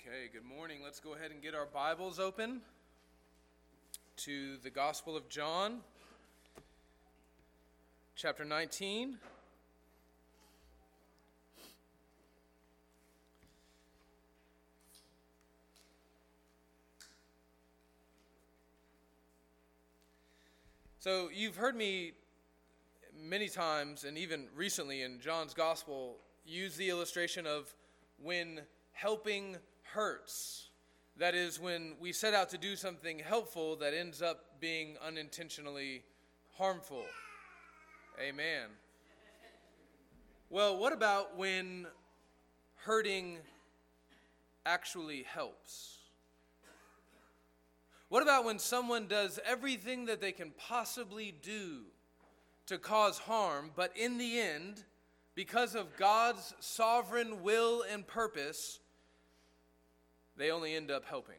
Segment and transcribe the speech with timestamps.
[0.00, 0.78] Okay, good morning.
[0.82, 2.60] Let's go ahead and get our Bibles open
[4.18, 5.80] to the Gospel of John,
[8.16, 9.18] chapter 19.
[20.98, 22.12] So, you've heard me
[23.16, 27.74] many times, and even recently in John's Gospel, use the illustration of
[28.22, 28.60] when
[28.92, 29.56] helping
[29.94, 30.68] hurts.
[31.18, 36.02] That is, when we set out to do something helpful that ends up being unintentionally
[36.58, 37.04] harmful.
[38.20, 38.66] Amen.
[40.50, 41.86] Well, what about when
[42.76, 43.38] hurting
[44.66, 45.98] actually helps?
[48.08, 51.82] What about when someone does everything that they can possibly do
[52.66, 54.84] to cause harm, but in the end,
[55.34, 58.80] because of God's sovereign will and purpose,
[60.36, 61.36] they only end up helping.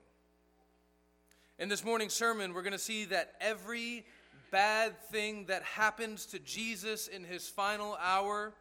[1.58, 4.06] In this morning's sermon, we're going to see that every
[4.52, 8.54] bad thing that happens to Jesus in his final hour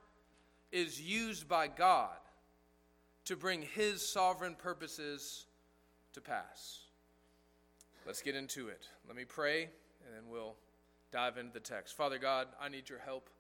[0.73, 2.17] is used by God
[3.25, 5.47] to bring his sovereign purposes
[6.13, 6.81] to pass.
[8.07, 8.87] Let's get into it.
[9.07, 10.55] Let me pray, and then we'll
[11.11, 11.97] dive into the text.
[11.97, 13.31] Father God, I need your help.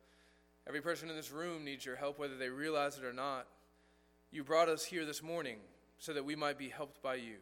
[0.66, 3.46] Every person in this room needs your help, whether they realize it or not.
[4.30, 5.58] You brought us here this morning
[5.98, 7.36] so that we might be helped by you.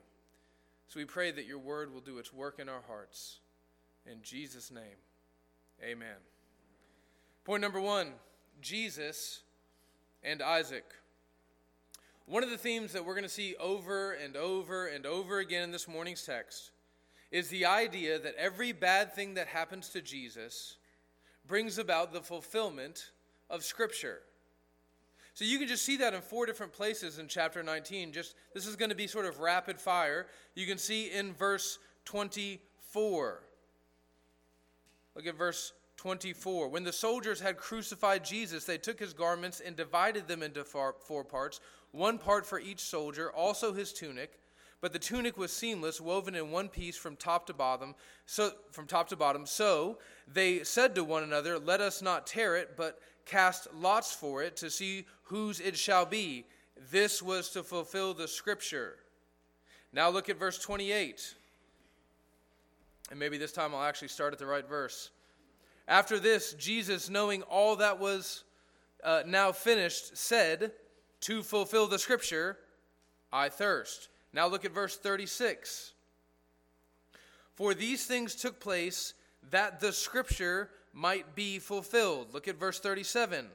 [0.88, 3.38] So we pray that your word will do its work in our hearts.
[4.06, 5.00] In Jesus' name,
[5.82, 6.16] amen.
[7.44, 8.12] Point number one
[8.60, 9.40] Jesus
[10.22, 10.84] and Isaac.
[12.26, 15.64] One of the themes that we're going to see over and over and over again
[15.64, 16.70] in this morning's text
[17.30, 20.76] is the idea that every bad thing that happens to Jesus
[21.46, 23.10] brings about the fulfillment
[23.50, 24.20] of Scripture.
[25.34, 28.12] So you can just see that in four different places in chapter 19.
[28.12, 30.26] Just this is going to be sort of rapid fire.
[30.54, 33.42] You can see in verse 24.
[35.14, 36.68] Look at verse 24.
[36.68, 41.24] When the soldiers had crucified Jesus, they took his garments and divided them into four
[41.24, 41.60] parts,
[41.92, 44.38] one part for each soldier, also his tunic.
[44.80, 47.94] But the tunic was seamless, woven in one piece from top to bottom.
[48.26, 49.46] So from top to bottom.
[49.46, 54.42] So they said to one another, "Let us not tear it, but cast lots for
[54.42, 56.44] it to see whose it shall be.
[56.90, 58.96] This was to fulfill the scripture.
[59.92, 61.34] Now look at verse 28.
[63.10, 65.10] And maybe this time I'll actually start at the right verse.
[65.86, 68.44] After this, Jesus, knowing all that was
[69.04, 70.72] uh, now finished, said,
[71.22, 72.56] To fulfill the scripture,
[73.32, 74.08] I thirst.
[74.32, 75.92] Now look at verse 36.
[77.54, 79.14] For these things took place
[79.50, 82.32] that the scripture might be fulfilled.
[82.32, 83.46] Look at verse 37.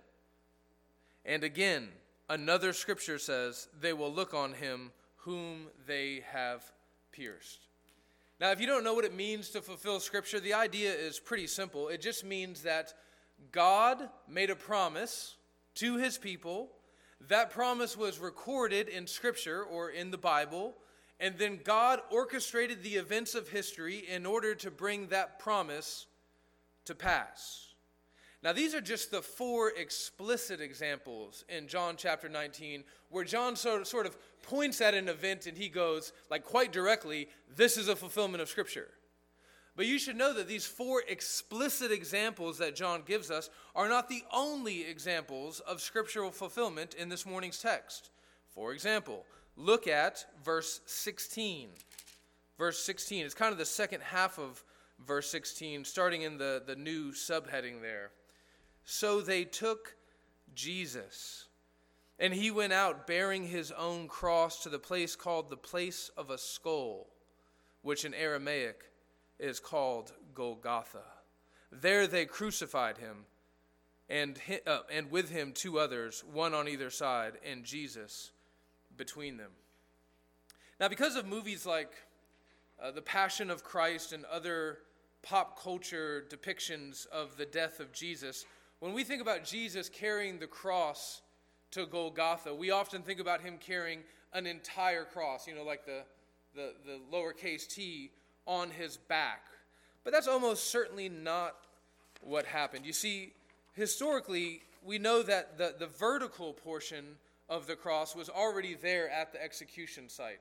[1.26, 1.90] And again,
[2.30, 6.64] another scripture says, They will look on him whom they have
[7.12, 7.68] pierced.
[8.40, 11.48] Now, if you don't know what it means to fulfill scripture, the idea is pretty
[11.48, 11.88] simple.
[11.88, 12.94] It just means that
[13.52, 15.36] God made a promise
[15.76, 16.70] to his people.
[17.28, 20.76] That promise was recorded in scripture or in the Bible.
[21.20, 26.06] And then God orchestrated the events of history in order to bring that promise
[26.88, 27.68] to pass.
[28.44, 34.06] Now, these are just the four explicit examples in John chapter 19 where John sort
[34.06, 38.42] of, points at an event and he goes, like quite directly, this is a fulfillment
[38.42, 38.90] of Scripture.
[39.76, 44.10] But you should know that these four explicit examples that John gives us are not
[44.10, 48.10] the only examples of scriptural fulfillment in this morning's text.
[48.48, 49.24] For example,
[49.56, 51.70] look at verse 16.
[52.58, 54.64] Verse 16 is kind of the second half of
[55.06, 58.12] verse 16, starting in the, the new subheading there.
[58.84, 59.96] So they took
[60.56, 61.46] Jesus,
[62.20, 66.30] and he went out bearing his own cross to the place called the place of
[66.30, 67.08] a skull,
[67.82, 68.92] which in Aramaic
[69.40, 71.04] is called Golgotha.
[71.72, 73.26] There they crucified him,
[74.10, 78.32] and, uh, and with him two others, one on either side, and Jesus
[78.96, 79.52] between them.
[80.80, 81.92] Now, because of movies like
[82.82, 84.80] uh, The Passion of Christ and other
[85.28, 88.46] pop culture depictions of the death of Jesus,
[88.80, 91.22] when we think about Jesus carrying the cross
[91.72, 94.00] to Golgotha, we often think about him carrying
[94.34, 96.04] an entire cross, you know, like the,
[96.56, 98.12] the, the lowercase t
[98.46, 99.44] on his back.
[100.04, 101.56] But that's almost certainly not
[102.22, 102.86] what happened.
[102.86, 103.34] You see,
[103.74, 107.04] historically, we know that the, the vertical portion
[107.50, 110.40] of the cross was already there at the execution site.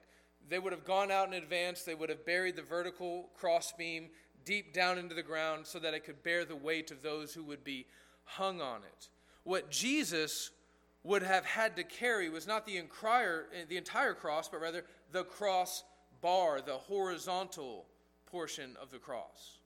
[0.49, 4.11] They would have gone out in advance, they would have buried the vertical crossbeam
[4.47, 7.43] deep down into the ground so that it could bear the weight of those who
[7.43, 7.85] would be
[8.25, 9.09] hung on it.
[9.45, 10.51] What Jesus
[11.05, 15.25] would have had to carry was not the entire, the entire cross, but rather the
[15.25, 15.85] cross
[16.23, 17.85] bar, the horizontal
[18.27, 19.59] portion of the cross,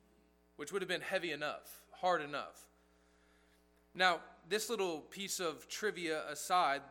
[0.57, 2.67] which would have been heavy enough, hard enough.
[3.95, 6.83] Now, this little piece of trivia aside,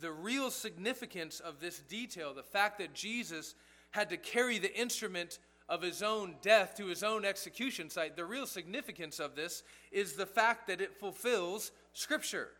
[0.00, 3.54] the real significance of this detail, the fact that Jesus
[3.90, 5.38] had to carry the instrument
[5.72, 10.12] of his own death to his own execution site, the real significance of this is
[10.12, 12.50] the fact that it fulfills Scripture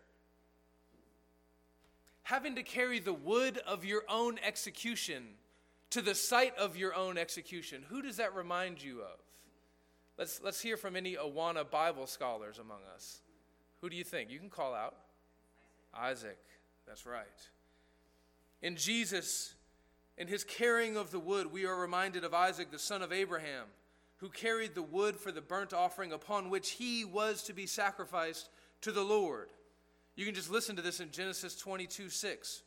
[2.22, 5.24] having to carry the wood of your own execution
[5.90, 7.82] to the site of your own execution.
[7.90, 9.18] Who does that remind you of?
[10.16, 13.20] Let's, let's hear from any Awana Bible scholars among us.
[13.82, 14.30] Who do you think?
[14.30, 14.94] You can call out.
[15.94, 16.38] Isaac.
[16.86, 17.26] That's right.
[18.62, 19.54] In Jesus,
[20.18, 23.66] in his carrying of the wood, we are reminded of Isaac, the son of Abraham,
[24.18, 28.50] who carried the wood for the burnt offering upon which he was to be sacrificed
[28.82, 29.48] to the Lord.
[30.14, 32.62] You can just listen to this in Genesis 22 6.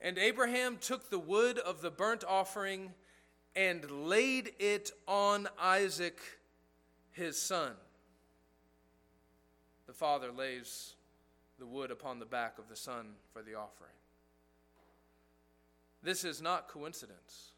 [0.00, 2.92] And Abraham took the wood of the burnt offering
[3.56, 6.20] and laid it on Isaac,
[7.10, 7.72] his son.
[9.86, 10.94] The father lays
[11.58, 13.97] the wood upon the back of the son for the offering.
[16.02, 17.52] This is not coincidence.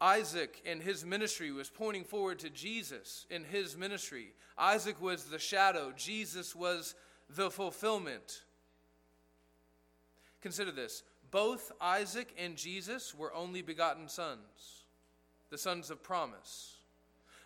[0.00, 4.34] Isaac in his ministry was pointing forward to Jesus in his ministry.
[4.58, 6.94] Isaac was the shadow, Jesus was
[7.30, 8.42] the fulfillment.
[10.42, 14.84] Consider this both Isaac and Jesus were only begotten sons,
[15.50, 16.74] the sons of promise.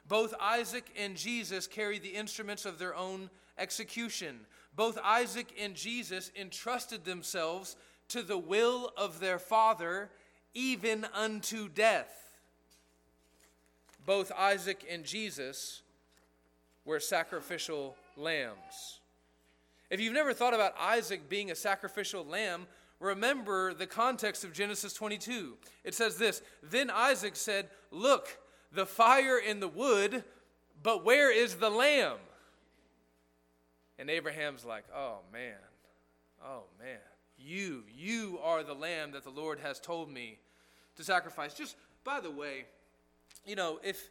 [0.07, 4.41] Both Isaac and Jesus carried the instruments of their own execution.
[4.75, 7.77] Both Isaac and Jesus entrusted themselves
[8.11, 10.11] to the will of their Father,
[10.55, 12.39] even unto death.
[14.05, 15.83] Both Isaac and Jesus
[16.85, 19.01] were sacrificial lambs.
[19.91, 22.67] If you've never thought about Isaac being a sacrificial lamb,
[22.99, 25.57] remember the context of Genesis 22.
[25.85, 28.39] It says this Then Isaac said, Look,
[28.73, 30.25] the fire and the wood,
[30.83, 32.19] but where is the lamb?
[33.99, 35.59] And Abraham's like, Oh man,
[36.45, 36.99] oh man,
[37.41, 40.39] you, you are the lamb that the Lord has told me
[40.97, 41.55] to sacrifice.
[41.55, 42.65] Just by the way,
[43.47, 44.11] you know, if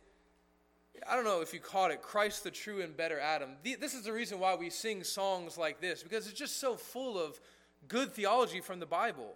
[1.08, 3.52] I don't know if you caught it, Christ the true and better Adam.
[3.64, 7.18] This is the reason why we sing songs like this, because it's just so full
[7.18, 7.40] of
[7.88, 9.36] good theology from the Bible.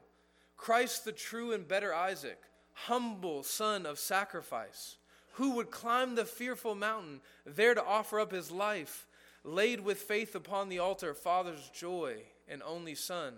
[0.58, 2.40] Christ the true and better Isaac,
[2.74, 4.98] humble son of sacrifice,
[5.34, 9.08] who would climb the fearful mountain, there to offer up his life,
[9.44, 13.34] laid with faith upon the altar, Father's joy and only Son,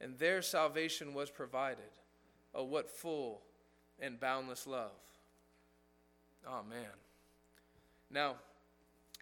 [0.00, 1.90] and there salvation was provided.
[2.54, 3.42] Oh, what full
[3.98, 4.90] and boundless love.
[6.46, 6.88] Oh, man.
[8.10, 8.36] Now,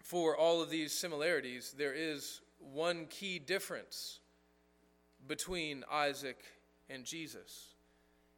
[0.03, 4.19] for all of these similarities, there is one key difference
[5.27, 6.43] between Isaac
[6.89, 7.75] and Jesus.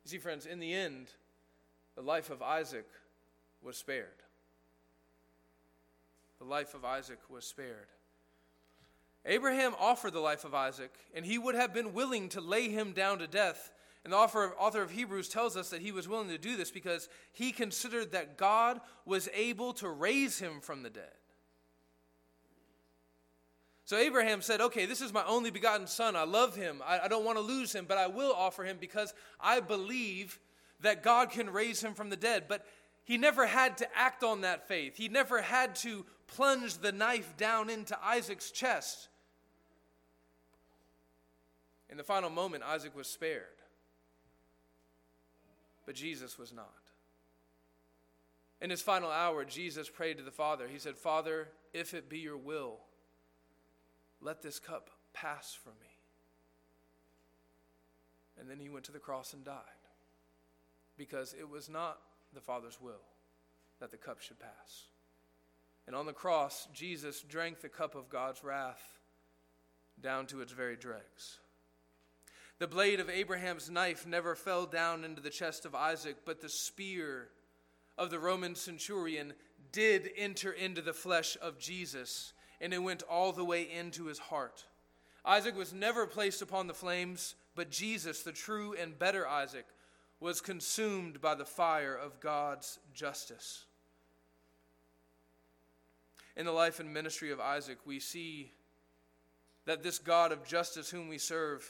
[0.04, 1.08] You see, friends, in the end,
[1.96, 2.88] the life of Isaac
[3.62, 4.08] was spared.
[6.40, 7.88] The life of Isaac was spared.
[9.26, 12.94] Abraham offered the life of Isaac, and he would have been willing to lay him
[12.94, 13.72] down to death
[14.04, 17.08] and the author, of Hebrews tells us that he was willing to do this because
[17.34, 21.12] he considered that God was able to raise him from the dead.
[23.86, 26.16] So Abraham said, Okay, this is my only begotten son.
[26.16, 26.82] I love him.
[26.86, 30.40] I, I don't want to lose him, but I will offer him because I believe
[30.80, 32.46] that God can raise him from the dead.
[32.48, 32.66] But
[33.04, 37.36] he never had to act on that faith, he never had to plunge the knife
[37.38, 39.10] down into Isaac's chest.
[41.92, 43.46] In the final moment, Isaac was spared.
[45.86, 46.70] But Jesus was not.
[48.62, 50.68] In his final hour, Jesus prayed to the Father.
[50.68, 52.78] He said, Father, if it be your will,
[54.22, 55.88] let this cup pass from me.
[58.40, 59.58] And then he went to the cross and died
[60.98, 62.00] because it was not
[62.34, 63.04] the Father's will
[63.80, 64.86] that the cup should pass.
[65.88, 69.00] And on the cross, Jesus drank the cup of God's wrath
[70.00, 71.40] down to its very dregs.
[72.62, 76.48] The blade of Abraham's knife never fell down into the chest of Isaac, but the
[76.48, 77.30] spear
[77.98, 79.34] of the Roman centurion
[79.72, 84.20] did enter into the flesh of Jesus, and it went all the way into his
[84.20, 84.66] heart.
[85.26, 89.66] Isaac was never placed upon the flames, but Jesus, the true and better Isaac,
[90.20, 93.66] was consumed by the fire of God's justice.
[96.38, 98.52] In the life and ministry of Isaac, we see
[99.66, 101.68] that this God of justice, whom we serve,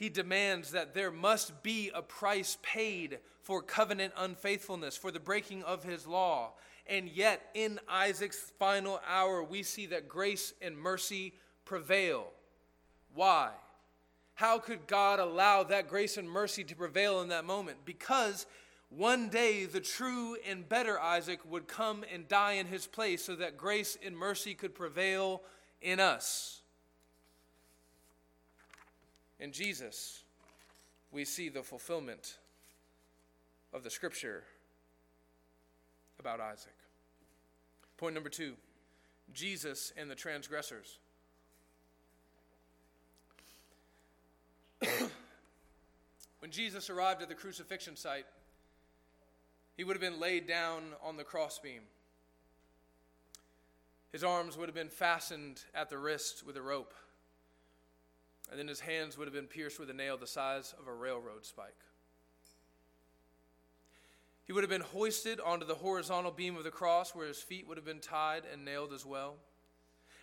[0.00, 5.62] he demands that there must be a price paid for covenant unfaithfulness, for the breaking
[5.62, 6.54] of his law.
[6.86, 11.34] And yet, in Isaac's final hour, we see that grace and mercy
[11.66, 12.28] prevail.
[13.14, 13.50] Why?
[14.32, 17.84] How could God allow that grace and mercy to prevail in that moment?
[17.84, 18.46] Because
[18.88, 23.36] one day the true and better Isaac would come and die in his place so
[23.36, 25.42] that grace and mercy could prevail
[25.82, 26.59] in us.
[29.40, 30.22] In Jesus,
[31.10, 32.36] we see the fulfillment
[33.72, 34.44] of the scripture
[36.18, 36.74] about Isaac.
[37.96, 38.54] Point number two
[39.32, 40.98] Jesus and the transgressors.
[46.40, 48.26] when Jesus arrived at the crucifixion site,
[49.76, 51.80] he would have been laid down on the crossbeam.
[54.12, 56.92] His arms would have been fastened at the wrist with a rope,
[58.50, 60.92] and then his hands would have been pierced with a nail the size of a
[60.92, 61.76] railroad spike.
[64.44, 67.68] He would have been hoisted onto the horizontal beam of the cross where his feet
[67.68, 69.36] would have been tied and nailed as well.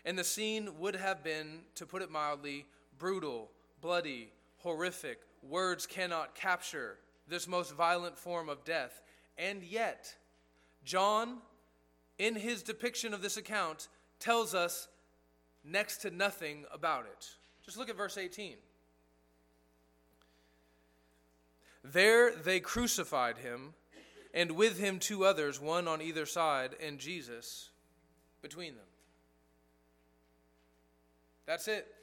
[0.04, 2.66] And the scene would have been, to put it mildly,
[3.00, 3.50] brutal,
[3.82, 5.20] bloody, horrific.
[5.42, 6.98] Words cannot capture
[7.30, 9.02] this most violent form of death.
[9.38, 10.14] And yet,
[10.84, 11.38] John,
[12.18, 13.88] in his depiction of this account,
[14.20, 14.90] tells us
[15.64, 17.28] next to nothing about it.
[17.68, 18.56] Just look at verse 18.
[21.84, 23.74] There they crucified him,
[24.34, 27.70] and with him two others, one on either side, and Jesus
[28.42, 28.86] between them.
[31.46, 31.94] That's it.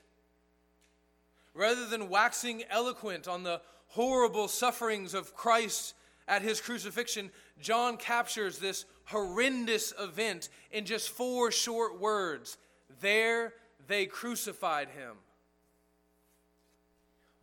[1.54, 5.94] Rather than waxing eloquent on the horrible sufferings of Christ
[6.28, 12.58] at his crucifixion, John captures this horrendous event in just four short words
[13.00, 13.54] There
[13.86, 15.16] they crucified him.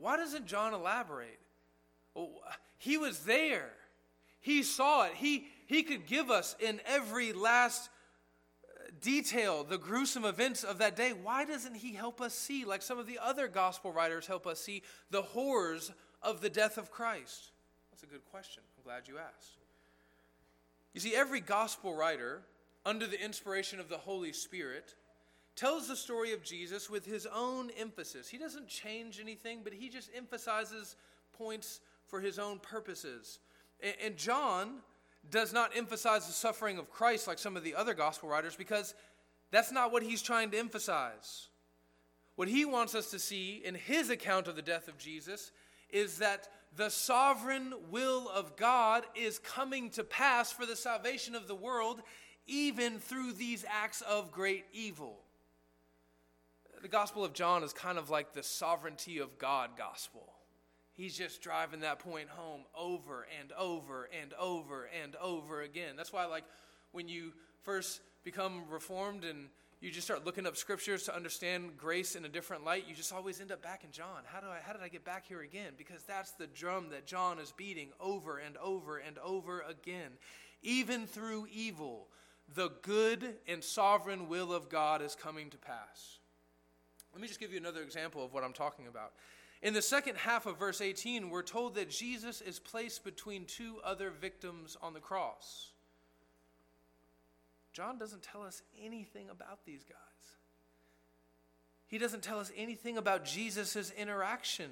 [0.02, 1.40] Why doesn't John elaborate?
[2.16, 2.32] Well,
[2.80, 3.70] he was there.
[4.40, 5.14] He saw it.
[5.14, 7.90] He, he could give us in every last
[8.66, 11.12] uh, detail the gruesome events of that day.
[11.12, 14.60] Why doesn't he help us see, like some of the other gospel writers help us
[14.60, 14.82] see,
[15.12, 15.92] the horrors
[16.24, 17.52] of the death of Christ?
[17.92, 18.64] That's a good question.
[18.76, 19.60] I'm glad you asked.
[20.96, 22.42] You see, every gospel writer,
[22.88, 24.96] under the inspiration of the Holy Spirit,
[25.62, 28.28] tells the story of Jesus with his own emphasis.
[28.28, 30.96] He doesn't change anything, but he just emphasizes
[31.34, 33.38] points for his own purposes.
[34.04, 34.80] And John
[35.30, 38.96] does not emphasize the suffering of Christ like some of the other gospel writers because
[39.52, 41.50] that's not what he's trying to emphasize.
[42.38, 45.52] What he wants us to see in his account of the death of Jesus
[45.92, 51.48] is that the sovereign will of God is coming to pass for the salvation of
[51.48, 52.02] the world,
[52.48, 55.21] even through these acts of great evil.
[56.82, 60.34] The Gospel of John is kind of like the sovereignty of God gospel.
[60.94, 65.96] He's just driving that point home over and over and over and over again.
[65.96, 66.44] That's why, like,
[66.92, 72.16] when you first become reformed and you just start looking up scriptures to understand grace
[72.16, 74.24] in a different light, you just always end up back in John.
[74.26, 75.74] How, do I, how did I get back here again?
[75.78, 80.14] Because that's the drum that John is beating over and over and over again.
[80.64, 82.08] Even through evil,
[82.56, 86.18] the good and sovereign will of God is coming to pass.
[87.14, 89.14] Let me just give you another example of what I'm talking about.
[89.62, 93.76] In the second half of verse 18, we're told that Jesus is placed between two
[93.84, 95.72] other victims on the cross.
[97.74, 99.98] John doesn't tell us anything about these guys.
[101.88, 104.72] He doesn't tell us anything about Jesus' interaction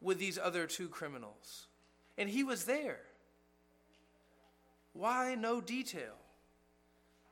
[0.00, 1.66] with these other two criminals.
[2.18, 3.00] And he was there.
[4.92, 6.14] Why no detail?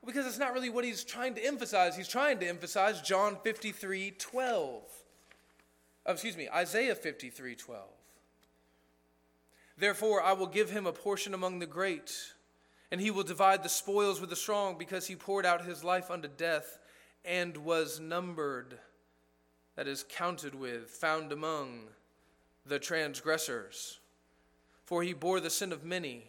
[0.06, 1.96] Because it's not really what he's trying to emphasize.
[1.96, 4.82] He's trying to emphasize John 53 12
[6.08, 7.84] oh, excuse me, Isaiah 53 12.
[9.76, 12.32] Therefore, I will give him a portion among the great,
[12.90, 16.10] and he will divide the spoils with the strong, because he poured out his life
[16.10, 16.78] unto death
[17.24, 18.78] and was numbered,
[19.76, 21.84] that is, counted with, found among
[22.66, 24.00] the transgressors.
[24.84, 26.24] For he bore the sin of many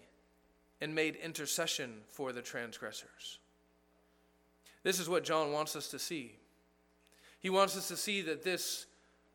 [0.82, 3.40] and made intercession for the transgressors.
[4.90, 6.32] This is what John wants us to see.
[7.40, 8.88] He wants us to see that this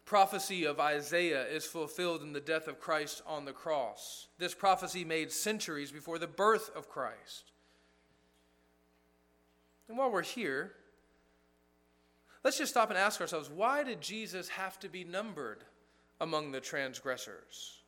[0.04, 4.26] prophecy of Isaiah is fulfilled in the death of Christ on the cross.
[4.36, 7.52] This prophecy made centuries before the birth of Christ.
[9.88, 10.72] And while we're here,
[12.42, 15.62] let's just stop and ask ourselves why did Jesus have to be numbered
[16.20, 17.78] among the transgressors?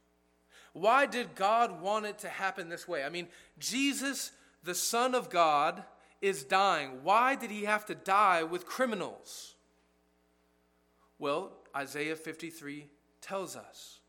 [0.73, 3.03] Why did God want it to happen this way?
[3.03, 3.27] I mean,
[3.59, 4.31] Jesus,
[4.63, 5.83] the Son of God,
[6.21, 7.01] is dying.
[7.03, 9.55] Why did he have to die with criminals?
[11.19, 12.87] Well, Isaiah 53
[13.21, 14.01] tells us.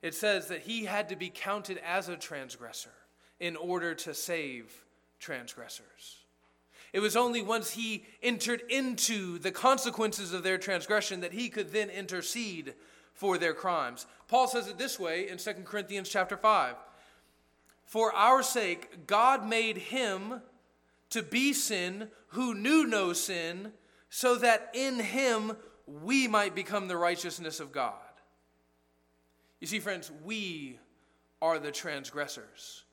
[0.00, 2.90] It says that he had to be counted as a transgressor
[3.38, 4.84] in order to save
[5.18, 6.18] transgressors.
[6.92, 11.72] It was only once he entered into the consequences of their transgression that he could
[11.72, 12.74] then intercede
[13.14, 14.06] for their crimes.
[14.28, 16.74] Paul says it this way in 2 Corinthians chapter 5.
[17.84, 20.42] For our sake God made him
[21.12, 23.72] to be sin who knew no sin,
[24.08, 27.94] so that in him we might become the righteousness of God.
[29.60, 30.78] You see, friends, we
[31.40, 32.84] are the transgressors.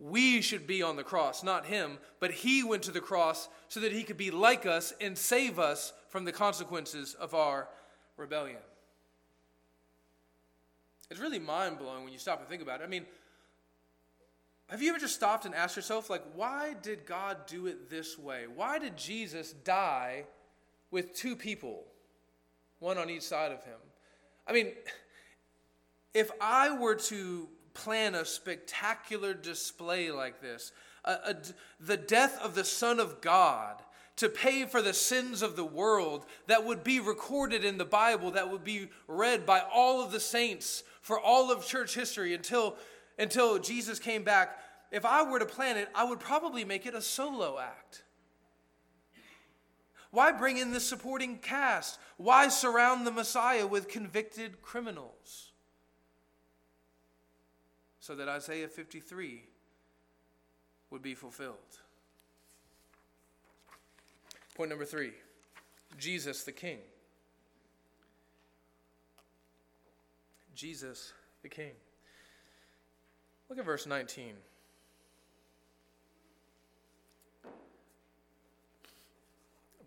[0.00, 3.80] We should be on the cross, not him, but he went to the cross so
[3.80, 7.68] that he could be like us and save us from the consequences of our
[8.16, 8.58] rebellion.
[11.10, 12.84] It's really mind blowing when you stop and think about it.
[12.84, 13.06] I mean,
[14.68, 18.18] have you ever just stopped and asked yourself, like, why did God do it this
[18.18, 18.44] way?
[18.54, 20.24] Why did Jesus die
[20.90, 21.84] with two people,
[22.78, 23.78] one on each side of him?
[24.46, 24.72] I mean,
[26.12, 30.72] if I were to plan a spectacular display like this,
[31.04, 31.36] a, a,
[31.80, 33.82] the death of the Son of God
[34.16, 38.32] to pay for the sins of the world that would be recorded in the Bible,
[38.32, 42.76] that would be read by all of the saints for all of church history until,
[43.18, 44.58] until Jesus came back.
[44.90, 48.04] If I were to plan it, I would probably make it a solo act.
[50.10, 51.98] Why bring in the supporting cast?
[52.16, 55.48] Why surround the Messiah with convicted criminals?
[58.08, 59.42] so that Isaiah 53
[60.88, 61.58] would be fulfilled.
[64.54, 65.12] Point number three
[65.98, 66.78] Jesus the King.
[70.54, 71.72] Jesus the King.
[73.48, 74.34] Look at verse 19.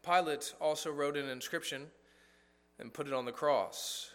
[0.03, 1.87] Pilate also wrote an inscription
[2.79, 4.11] and put it on the cross.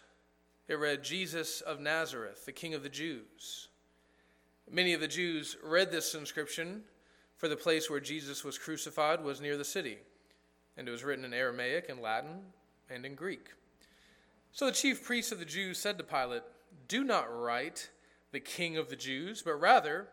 [0.68, 3.68] It read, Jesus of Nazareth, the King of the Jews.
[4.68, 6.82] Many of the Jews read this inscription,
[7.36, 9.98] for the place where Jesus was crucified was near the city,
[10.76, 12.40] and it was written in Aramaic and Latin
[12.90, 13.50] and in Greek.
[14.50, 16.42] So the chief priests of the Jews said to Pilate,
[16.88, 17.90] Do not write
[18.36, 20.08] the king of the Jews, but rather,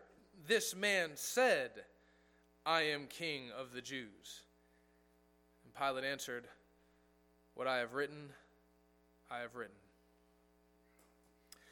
[0.47, 1.71] this man said,
[2.65, 4.43] I am king of the Jews.
[5.65, 6.45] And Pilate answered,
[7.53, 8.29] What I have written,
[9.29, 9.75] I have written.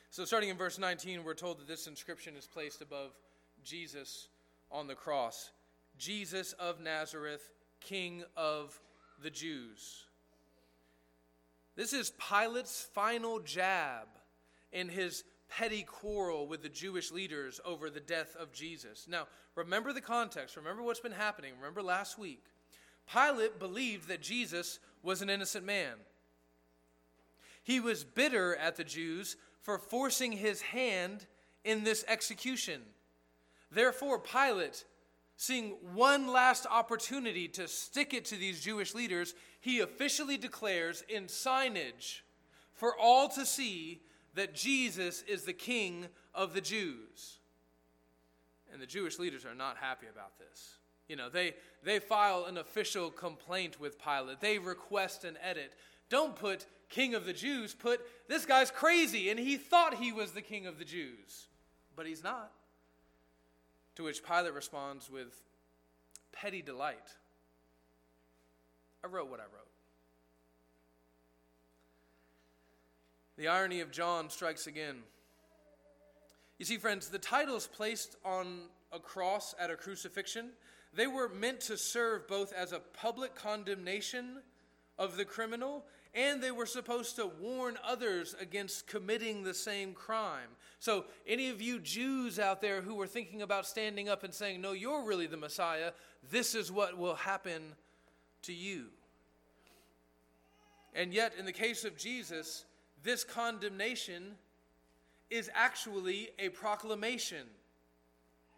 [0.09, 3.11] So, starting in verse 19, we're told that this inscription is placed above
[3.63, 4.27] Jesus
[4.69, 5.51] on the cross
[5.97, 8.77] Jesus of Nazareth, King of
[9.23, 10.03] the Jews.
[11.77, 14.07] This is Pilate's final jab
[14.73, 19.05] in his petty quarrel with the Jewish leaders over the death of Jesus.
[19.09, 20.55] Now, remember the context.
[20.55, 21.53] Remember what's been happening.
[21.57, 22.45] Remember last week.
[23.11, 25.93] Pilate believed that Jesus was an innocent man.
[27.63, 31.27] He was bitter at the Jews for forcing his hand
[31.63, 32.81] in this execution.
[33.71, 34.85] Therefore, Pilate,
[35.35, 41.25] seeing one last opportunity to stick it to these Jewish leaders, he officially declares in
[41.25, 42.21] signage
[42.73, 44.01] for all to see
[44.35, 47.39] that Jesus is the king of the Jews.
[48.71, 50.75] And the Jewish leaders are not happy about this.
[51.07, 54.39] You know, they, they file an official complaint with Pilate.
[54.39, 55.73] They request an edit.
[56.09, 60.31] Don't put king of the Jews, put this guy's crazy and he thought he was
[60.31, 61.47] the king of the Jews,
[61.95, 62.51] but he's not.
[63.95, 65.41] To which Pilate responds with
[66.31, 67.15] petty delight.
[69.03, 69.70] I wrote what I wrote.
[73.37, 74.97] The irony of John strikes again.
[76.59, 80.49] You see, friends, the titles placed on a cross at a crucifixion,
[80.93, 84.41] they were meant to serve both as a public condemnation
[84.99, 90.49] of the criminal and they were supposed to warn others against committing the same crime.
[90.79, 94.61] So, any of you Jews out there who were thinking about standing up and saying,
[94.61, 95.91] No, you're really the Messiah,
[96.29, 97.61] this is what will happen
[98.43, 98.87] to you.
[100.93, 102.65] And yet, in the case of Jesus,
[103.03, 104.35] this condemnation
[105.29, 107.47] is actually a proclamation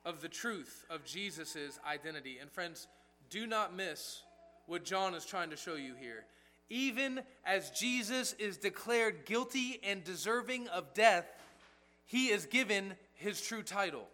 [0.05, 2.37] of the truth of Jesus' identity.
[2.41, 2.87] And, friends,
[3.29, 4.23] do not miss
[4.65, 6.25] what John is trying to show you here
[6.73, 11.27] even as Jesus is declared guilty and deserving of death,
[12.05, 14.07] he is given his true title,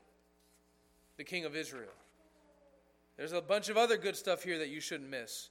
[1.16, 1.94] the King of Israel.
[3.16, 5.50] There's a bunch of other good stuff here that you shouldn't miss.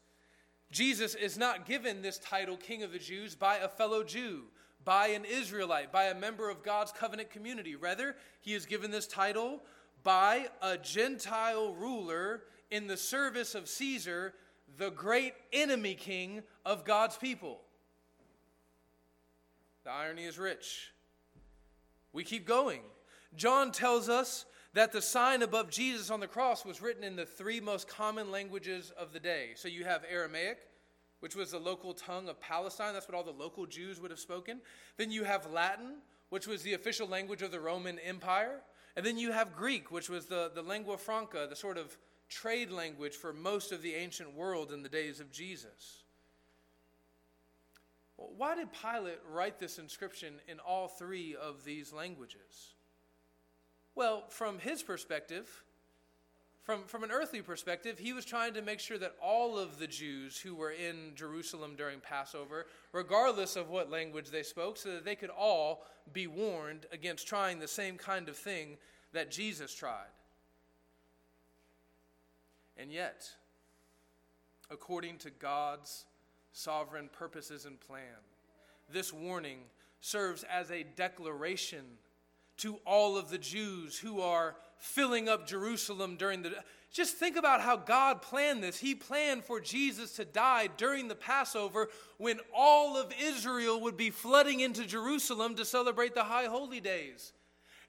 [0.71, 4.43] Jesus is not given this title, King of the Jews, by a fellow Jew,
[4.88, 7.77] by an Israelite, by a member of God's covenant community.
[7.77, 9.61] Rather, he is given this title
[10.03, 14.33] by a Gentile ruler in the service of Caesar
[14.79, 17.61] the great enemy king of God's people.
[19.85, 20.90] The irony is rich.
[22.14, 22.81] We keep going.
[23.37, 27.27] John tells us that the sign above Jesus on the cross was written in the
[27.27, 29.51] three most common languages of the day.
[29.55, 30.61] So you have Aramaic,
[31.20, 32.94] which was the local tongue of Palestine.
[32.94, 34.61] That's what all the local Jews would have spoken.
[34.96, 35.96] Then you have Latin,
[36.31, 38.61] which was the official language of the Roman Empire.
[38.96, 41.96] And then you have Greek, which was the, the lingua franca, the sort of
[42.28, 46.02] trade language for most of the ancient world in the days of Jesus.
[48.16, 52.74] Why did Pilate write this inscription in all three of these languages?
[53.94, 55.62] Well, from his perspective,
[56.68, 59.87] from, from an earthly perspective, he was trying to make sure that all of the
[59.87, 65.02] Jews who were in Jerusalem during Passover, regardless of what language they spoke, so that
[65.02, 68.76] they could all be warned against trying the same kind of thing
[69.14, 70.12] that Jesus tried.
[72.76, 73.31] And yet,
[74.70, 76.04] according to God's
[76.52, 78.20] sovereign purposes and plan,
[78.92, 79.61] this warning
[80.02, 81.87] serves as a declaration
[82.59, 86.53] to all of the Jews who are filling up Jerusalem during the.
[86.92, 88.79] Just think about how God planned this.
[88.79, 94.11] He planned for Jesus to die during the Passover when all of Israel would be
[94.11, 97.33] flooding into Jerusalem to celebrate the high holy days.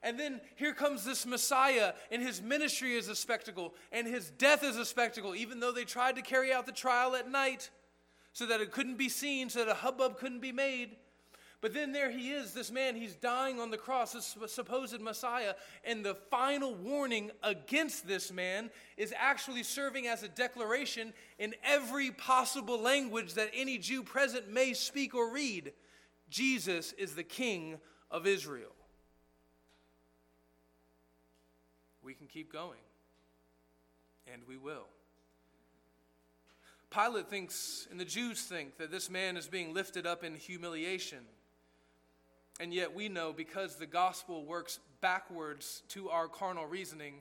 [0.02, 4.64] And then here comes this Messiah, and his ministry is a spectacle, and his death
[4.64, 7.70] is a spectacle, even though they tried to carry out the trial at night
[8.32, 10.96] so that it couldn't be seen, so that a hubbub couldn't be made.
[11.60, 15.54] But then there he is, this man, he's dying on the cross, this supposed Messiah.
[15.84, 22.12] And the final warning against this man is actually serving as a declaration in every
[22.12, 25.72] possible language that any Jew present may speak or read
[26.30, 27.78] Jesus is the King
[28.10, 28.72] of Israel.
[32.02, 32.78] We can keep going,
[34.32, 34.86] and we will.
[36.90, 41.18] Pilate thinks, and the Jews think, that this man is being lifted up in humiliation
[42.60, 47.14] and yet we know because the gospel works backwards to our carnal reasoning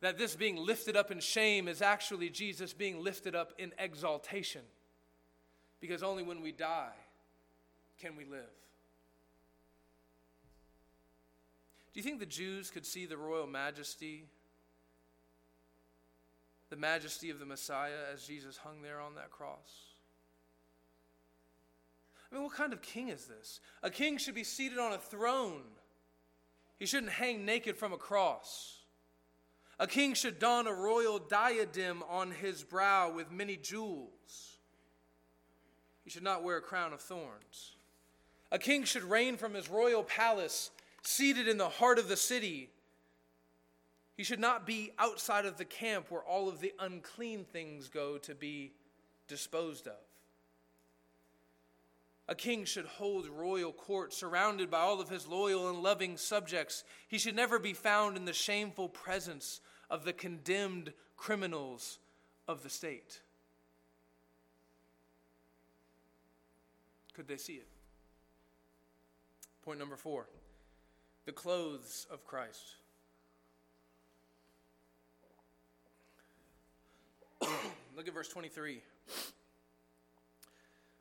[0.00, 4.62] that this being lifted up in shame is actually Jesus being lifted up in exaltation.
[5.80, 6.90] Because only when we die
[8.00, 8.40] can we live.
[11.92, 14.24] Do you think the Jews could see the royal majesty,
[16.68, 19.87] the majesty of the Messiah as Jesus hung there on that cross?
[22.30, 23.60] I mean, what kind of king is this?
[23.82, 25.62] A king should be seated on a throne.
[26.78, 28.80] He shouldn't hang naked from a cross.
[29.78, 34.58] A king should don a royal diadem on his brow with many jewels.
[36.04, 37.76] He should not wear a crown of thorns.
[38.50, 40.70] A king should reign from his royal palace,
[41.02, 42.70] seated in the heart of the city.
[44.16, 48.18] He should not be outside of the camp where all of the unclean things go
[48.18, 48.72] to be
[49.28, 50.07] disposed of.
[52.28, 56.84] A king should hold royal court surrounded by all of his loyal and loving subjects.
[57.08, 61.98] He should never be found in the shameful presence of the condemned criminals
[62.46, 63.22] of the state.
[67.14, 67.66] Could they see it?
[69.64, 70.28] Point number four
[71.24, 72.76] the clothes of Christ.
[77.96, 78.82] Look at verse 23.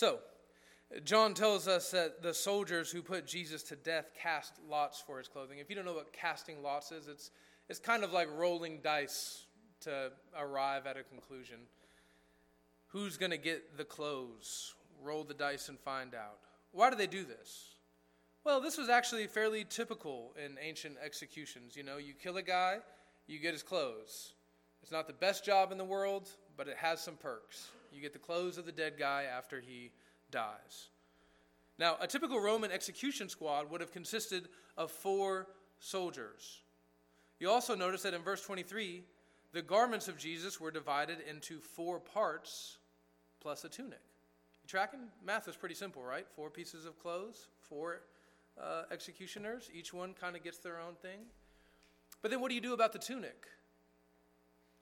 [0.00, 0.20] So,
[1.04, 5.28] John tells us that the soldiers who put Jesus to death cast lots for his
[5.28, 5.58] clothing.
[5.58, 7.30] If you don't know what casting lots is, it's,
[7.68, 9.44] it's kind of like rolling dice
[9.82, 11.58] to arrive at a conclusion.
[12.86, 14.72] Who's going to get the clothes?
[15.02, 16.38] Roll the dice and find out.
[16.72, 17.74] Why do they do this?
[18.42, 21.76] Well, this was actually fairly typical in ancient executions.
[21.76, 22.78] You know, you kill a guy,
[23.26, 24.32] you get his clothes.
[24.82, 27.68] It's not the best job in the world, but it has some perks.
[27.92, 29.90] You get the clothes of the dead guy after he
[30.30, 30.88] dies.
[31.78, 35.46] Now, a typical Roman execution squad would have consisted of four
[35.78, 36.60] soldiers.
[37.38, 39.02] You also notice that in verse 23,
[39.52, 42.76] the garments of Jesus were divided into four parts
[43.40, 44.00] plus a tunic.
[44.62, 45.00] You tracking?
[45.24, 46.26] Math is pretty simple, right?
[46.36, 48.02] Four pieces of clothes, four
[48.62, 49.70] uh, executioners.
[49.72, 51.20] Each one kind of gets their own thing.
[52.20, 53.46] But then what do you do about the tunic?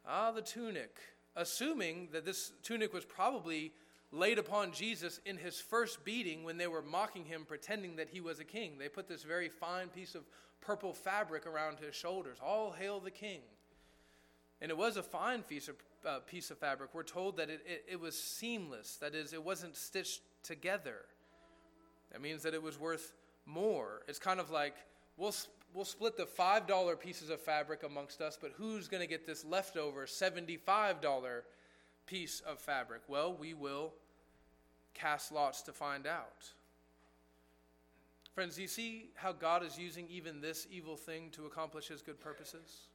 [0.05, 0.99] Ah, the tunic
[1.39, 3.73] assuming that this tunic was probably
[4.11, 8.21] laid upon Jesus in his first beating when they were mocking him, pretending that he
[8.21, 8.73] was a king.
[8.79, 10.25] They put this very fine piece of
[10.61, 12.39] purple fabric around his shoulders.
[12.45, 13.41] All hail the king.
[14.61, 16.91] And it was a fine piece of, uh, piece of fabric.
[16.93, 21.05] We're told that it, it, it was seamless, that is, it wasn't stitched together.
[22.13, 23.13] That means that it was worth
[23.47, 24.03] more.
[24.09, 24.75] It's kind of like
[25.17, 25.35] we'll,
[25.75, 29.45] we'll split the $5 pieces of fabric amongst us, but who's going to get this
[29.45, 31.43] leftover $75
[32.07, 33.03] piece of fabric?
[33.09, 33.93] Well, we will
[34.95, 36.53] cast lots to find out.
[38.35, 42.03] Friends, do you see how God is using even this evil thing to accomplish his
[42.03, 42.89] good purposes?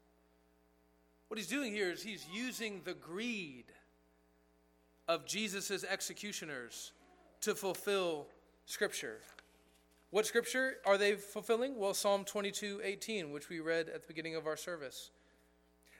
[1.27, 3.65] What he's doing here is he's using the greed
[5.07, 6.93] of Jesus' executioners
[7.41, 8.27] to fulfill
[8.65, 9.17] Scripture.
[10.13, 11.75] What Scripture are they fulfilling?
[11.75, 15.09] Well, Psalm 22 18, which we read at the beginning of our service.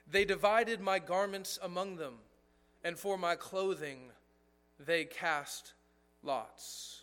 [0.07, 2.19] They divided my garments among them
[2.83, 4.11] and for my clothing
[4.79, 5.73] they cast
[6.21, 7.01] lots.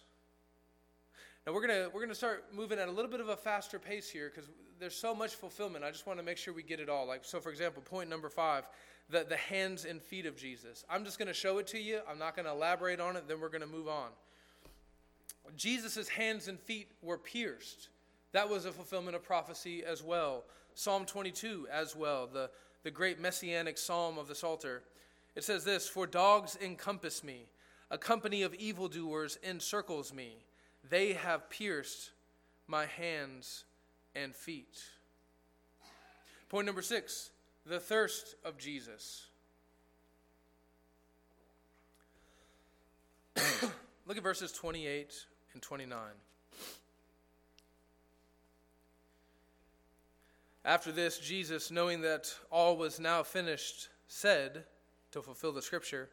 [1.44, 4.08] Now we're gonna we're gonna start moving at a little bit of a faster pace
[4.08, 5.84] here because there's so much fulfillment.
[5.84, 7.08] I just want to make sure we get it all.
[7.08, 8.68] Like so, for example, point number five,
[9.08, 10.84] the the hands and feet of Jesus.
[10.88, 12.02] I'm just gonna show it to you.
[12.08, 13.26] I'm not gonna elaborate on it.
[13.26, 14.10] Then we're gonna move on.
[15.56, 17.88] Jesus' hands and feet were pierced.
[18.32, 20.44] That was a fulfillment of prophecy as well.
[20.74, 22.50] Psalm 22 as well, the,
[22.84, 24.82] the great messianic psalm of the Psalter.
[25.34, 27.46] It says this For dogs encompass me,
[27.90, 30.44] a company of evildoers encircles me.
[30.88, 32.10] They have pierced
[32.66, 33.64] my hands
[34.14, 34.78] and feet.
[36.48, 37.30] Point number six
[37.66, 39.26] the thirst of Jesus.
[44.06, 45.98] Look at verses 28 and 29.
[50.64, 54.64] After this, Jesus, knowing that all was now finished, said,
[55.12, 56.10] to fulfill the scripture,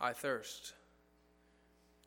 [0.00, 0.74] I thirst.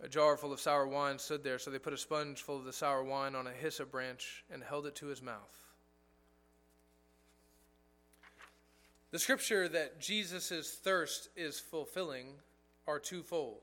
[0.02, 2.66] A jar full of sour wine stood there, so they put a sponge full of
[2.66, 5.64] the sour wine on a hyssop branch and held it to his mouth.
[9.12, 12.30] The scripture that Jesus' thirst is fulfilling
[12.88, 13.62] are twofold,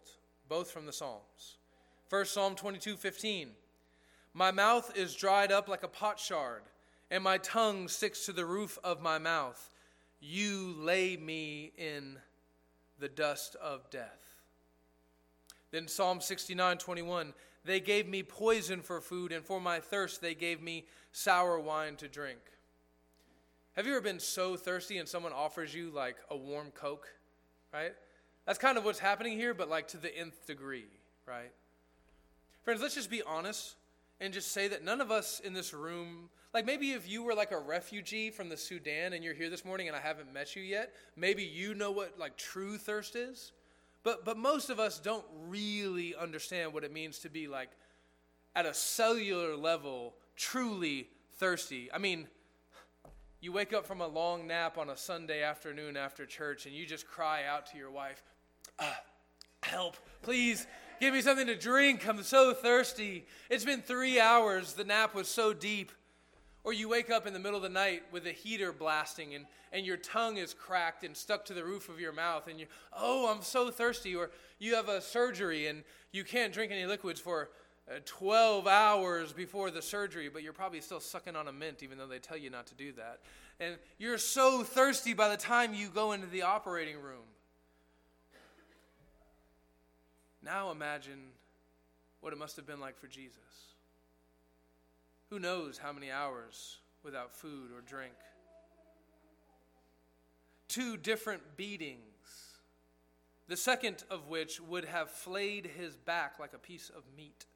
[0.49, 1.59] both from the Psalms.
[2.11, 3.51] First, Psalm 22 15.
[4.35, 6.63] My mouth is dried up like a potsherd,
[7.09, 9.71] and my tongue sticks to the roof of my mouth.
[10.21, 12.19] You lay me in
[12.99, 14.41] the dust of death.
[15.71, 17.33] Then Psalm 69 21.
[17.65, 21.95] They gave me poison for food, and for my thirst they gave me sour wine
[21.97, 22.41] to drink.
[23.77, 27.09] Have you ever been so thirsty and someone offers you like a warm Coke,
[27.73, 27.93] right?
[28.47, 30.89] That's kind of what's happening here, but like to the nth degree,
[31.25, 31.53] right?
[32.63, 33.77] Friends, let's just be honest
[34.21, 37.35] and just say that none of us in this room like maybe if you were
[37.35, 40.57] like a refugee from the Sudan and you're here this morning and I haven't met
[40.57, 43.53] you yet, maybe you know what like true thirst is.
[44.03, 47.71] But but most of us don't really understand what it means to be like
[48.57, 51.89] at a cellular level truly thirsty.
[51.93, 52.27] I mean,
[53.41, 56.85] you wake up from a long nap on a Sunday afternoon after church and you
[56.85, 58.25] just cry out to your wife,
[58.81, 59.01] ah,
[59.63, 60.67] "Help, please."
[61.01, 62.07] Give me something to drink.
[62.07, 63.25] I'm so thirsty.
[63.49, 64.75] It's been three hours.
[64.75, 65.93] The nap was so deep.
[66.63, 69.47] Or you wake up in the middle of the night with a heater blasting and,
[69.73, 72.67] and your tongue is cracked and stuck to the roof of your mouth and you,
[72.93, 74.15] oh, I'm so thirsty.
[74.15, 77.49] Or you have a surgery and you can't drink any liquids for
[77.91, 81.97] uh, 12 hours before the surgery, but you're probably still sucking on a mint even
[81.97, 83.21] though they tell you not to do that.
[83.59, 87.25] And you're so thirsty by the time you go into the operating room.
[90.43, 91.21] Now imagine
[92.21, 93.39] what it must have been like for Jesus.
[95.29, 98.15] Who knows how many hours without food or drink?
[100.69, 102.01] Two different beatings,
[103.49, 107.47] the second of which would have flayed his back like a piece of meat.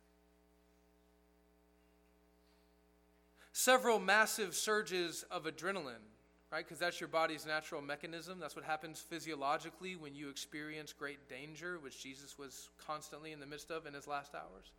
[3.53, 6.11] Several massive surges of adrenaline,
[6.55, 6.65] right?
[6.65, 8.39] Because that's your body's natural mechanism.
[8.39, 13.47] That's what happens physiologically when you experience great danger, which Jesus was constantly in the
[13.47, 14.71] midst of in his last hours.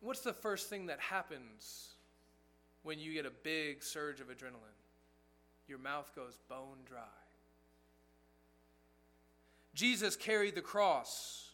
[0.00, 1.88] What's the first thing that happens
[2.84, 4.78] when you get a big surge of adrenaline?
[5.66, 7.00] Your mouth goes bone dry.
[9.74, 11.50] Jesus carried the cross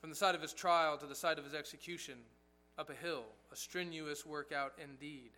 [0.00, 2.14] from the side of his trial to the side of his execution
[2.76, 5.30] up a hill, a strenuous workout indeed.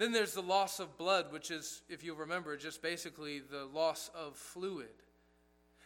[0.00, 4.10] Then there's the loss of blood, which is, if you remember, just basically the loss
[4.14, 4.94] of fluid.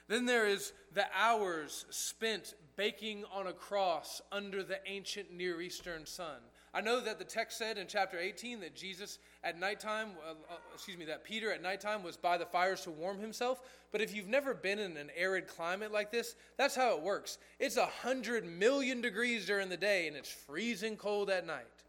[0.07, 6.07] Then there is the hours spent baking on a cross under the ancient Near Eastern
[6.07, 6.37] sun.
[6.73, 10.59] I know that the text said in chapter 18 that Jesus at nighttime, uh, uh,
[10.73, 13.63] excuse me, that Peter at nighttime was by the fires to warm himself.
[13.91, 17.39] But if you've never been in an arid climate like this, that's how it works.
[17.59, 21.84] It's a hundred million degrees during the day and it's freezing cold at night.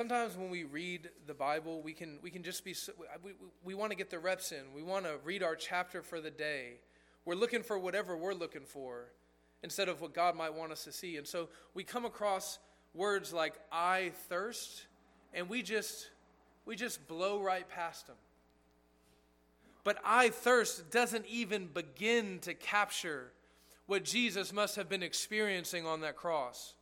[0.00, 2.74] Sometimes when we read the Bible, we can, we can just be,
[3.22, 4.72] we, we, we want to get the reps in.
[4.74, 6.76] We want to read our chapter for the day.
[7.26, 9.08] We're looking for whatever we're looking for
[9.62, 11.18] instead of what God might want us to see.
[11.18, 12.58] And so we come across
[12.94, 14.86] words like I thirst
[15.34, 16.08] and we just
[16.64, 18.16] we just blow right past them.
[19.84, 23.32] But I thirst doesn't even begin to capture
[23.84, 26.72] what Jesus must have been experiencing on that cross.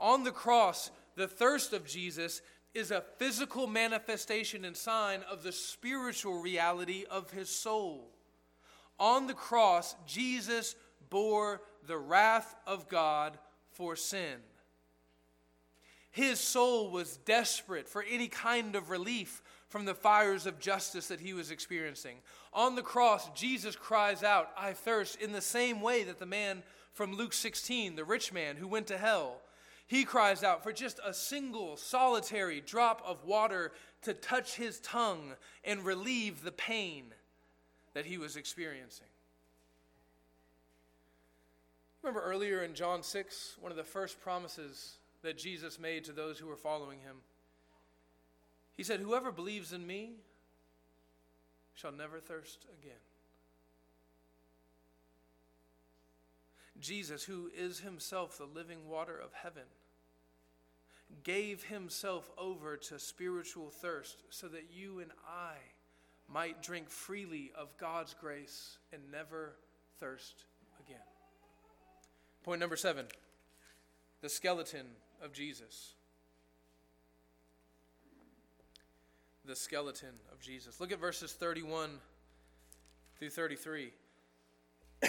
[0.00, 2.40] On the cross, the thirst of Jesus
[2.74, 8.08] is a physical manifestation and sign of the spiritual reality of his soul.
[9.00, 10.76] On the cross, Jesus
[11.10, 13.36] bore the wrath of God
[13.72, 14.36] for sin.
[16.12, 21.20] His soul was desperate for any kind of relief from the fires of justice that
[21.20, 22.18] he was experiencing.
[22.52, 26.62] On the cross, Jesus cries out, I thirst, in the same way that the man
[26.92, 29.40] from Luke 16, the rich man who went to hell,
[29.88, 33.72] he cries out for just a single solitary drop of water
[34.02, 35.32] to touch his tongue
[35.64, 37.06] and relieve the pain
[37.94, 39.06] that he was experiencing.
[42.02, 46.38] Remember earlier in John 6, one of the first promises that Jesus made to those
[46.38, 47.16] who were following him?
[48.76, 50.12] He said, Whoever believes in me
[51.74, 53.00] shall never thirst again.
[56.80, 59.64] Jesus, who is himself the living water of heaven,
[61.24, 65.54] gave himself over to spiritual thirst so that you and I
[66.28, 69.54] might drink freely of God's grace and never
[69.98, 70.44] thirst
[70.86, 71.00] again.
[72.44, 73.06] Point number seven
[74.20, 74.86] the skeleton
[75.22, 75.94] of Jesus.
[79.44, 80.80] The skeleton of Jesus.
[80.80, 81.90] Look at verses 31
[83.18, 83.92] through 33.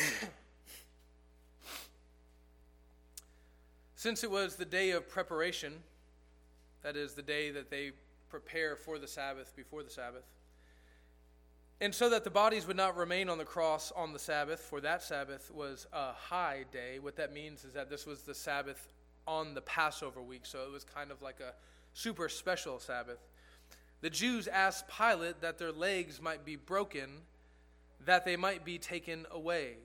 [3.96, 5.74] Since it was the day of preparation,
[6.84, 7.92] that is, the day that they
[8.30, 10.24] prepare for the Sabbath, before the Sabbath,
[11.82, 14.82] and so that the bodies would not remain on the cross on the Sabbath, for
[14.82, 17.00] that Sabbath was a high day.
[17.00, 18.89] What that means is that this was the Sabbath
[19.26, 21.54] on the Passover week, so it was kind of like a
[21.94, 23.20] super special Sabbath.
[24.02, 27.10] The Jews asked Pilate that their legs might be broken,
[28.06, 29.76] that they might be taken away.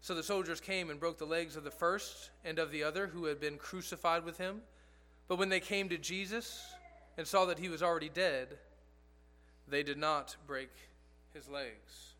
[0.00, 3.08] So the soldiers came and broke the legs of the first and of the other
[3.08, 4.62] who had been crucified with him.
[5.28, 6.64] But when they came to Jesus
[7.16, 8.58] and saw that he was already dead,
[9.68, 10.70] they did not break
[11.34, 12.14] his legs.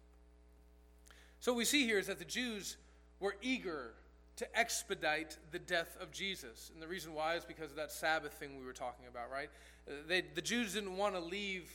[1.41, 2.77] So what we see here is that the Jews
[3.21, 3.93] were eager
[4.37, 6.71] to expedite the death of Jesus.
[6.73, 9.49] And the reason why is because of that Sabbath thing we were talking about, right?
[9.89, 11.71] Uh, they, the Jews didn't want to leave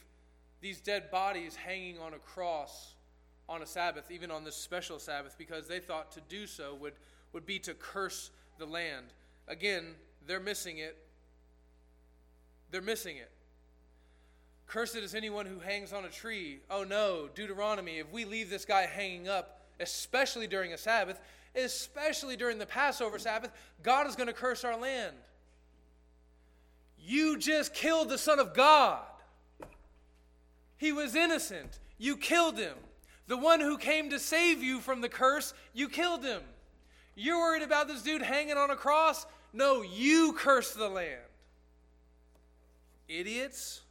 [0.62, 2.94] these dead bodies hanging on a cross
[3.50, 6.94] on a Sabbath, even on this special Sabbath, because they thought to do so would,
[7.34, 9.08] would be to curse the land.
[9.48, 9.96] Again,
[10.28, 10.98] they're missing it.
[12.72, 13.30] They're missing it.
[14.68, 16.62] Cursed is anyone who hangs on a tree.
[16.70, 21.20] Oh no, Deuteronomy, if we leave this guy hanging up, especially during a Sabbath,
[21.56, 23.52] especially during the Passover Sabbath,
[23.84, 25.16] God is going to curse our land.
[26.98, 29.02] You just killed the Son of God.
[30.78, 31.80] He was innocent.
[31.98, 32.76] You killed him.
[33.28, 36.42] The one who came to save you from the curse, you killed him.
[37.16, 39.26] You're worried about this dude hanging on a cross?
[39.52, 41.20] No, you cursed the land.
[43.20, 43.82] Idiots.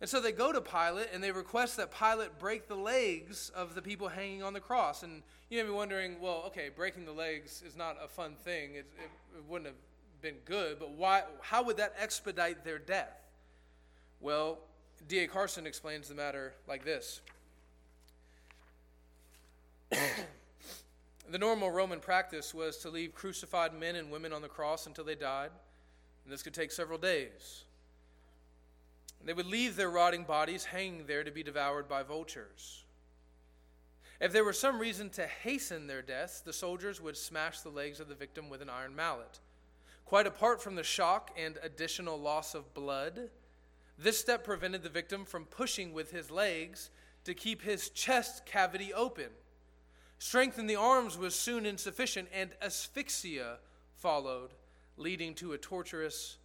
[0.00, 3.74] And so they go to Pilate and they request that Pilate break the legs of
[3.74, 5.02] the people hanging on the cross.
[5.02, 8.74] And you may be wondering, well, okay, breaking the legs is not a fun thing.
[8.74, 9.76] It, it, it wouldn't have
[10.20, 13.20] been good, but why, how would that expedite their death?
[14.20, 14.58] Well,
[15.08, 15.26] D.A.
[15.26, 17.20] Carson explains the matter like this
[21.30, 25.04] The normal Roman practice was to leave crucified men and women on the cross until
[25.04, 25.50] they died,
[26.24, 27.64] and this could take several days.
[29.24, 32.84] They would leave their rotting bodies hanging there to be devoured by vultures.
[34.20, 37.98] If there were some reason to hasten their deaths, the soldiers would smash the legs
[37.98, 39.40] of the victim with an iron mallet.
[40.04, 43.30] Quite apart from the shock and additional loss of blood,
[43.98, 46.90] this step prevented the victim from pushing with his legs
[47.24, 49.28] to keep his chest cavity open.
[50.18, 53.58] Strength in the arms was soon insufficient, and asphyxia
[53.96, 54.50] followed,
[54.96, 56.36] leading to a torturous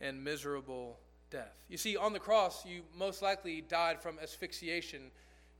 [0.00, 0.98] and miserable
[1.30, 1.64] death.
[1.68, 5.10] You see, on the cross, you most likely died from asphyxiation.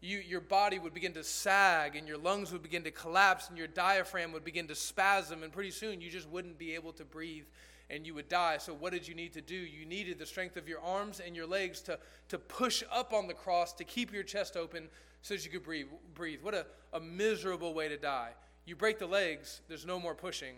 [0.01, 3.57] you, your body would begin to sag and your lungs would begin to collapse and
[3.57, 7.05] your diaphragm would begin to spasm, and pretty soon you just wouldn't be able to
[7.05, 7.45] breathe
[7.89, 8.59] and you would die.
[8.59, 9.55] So, what did you need to do?
[9.55, 11.99] You needed the strength of your arms and your legs to,
[12.29, 14.89] to push up on the cross to keep your chest open
[15.21, 15.87] so that you could breathe.
[16.15, 16.41] breathe.
[16.43, 18.31] What a, a miserable way to die.
[18.65, 20.55] You break the legs, there's no more pushing,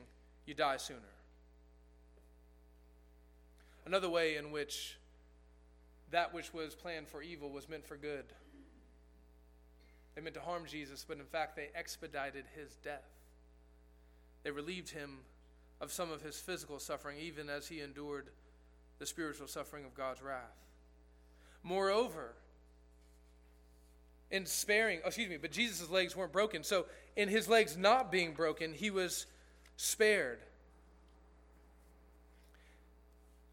[0.47, 1.01] you die sooner.
[3.87, 4.99] Another way in which
[6.11, 8.25] that which was planned for evil was meant for good.
[10.15, 13.11] They meant to harm Jesus, but in fact, they expedited his death.
[14.45, 15.19] They relieved him
[15.81, 18.29] of some of his physical suffering, even as he endured
[18.99, 20.55] the spiritual suffering of God's wrath.
[21.63, 22.35] Moreover,
[24.31, 26.63] in sparing, oh, excuse me, but Jesus' legs weren't broken.
[26.63, 29.27] So, in his legs not being broken, he was
[29.77, 30.39] spared.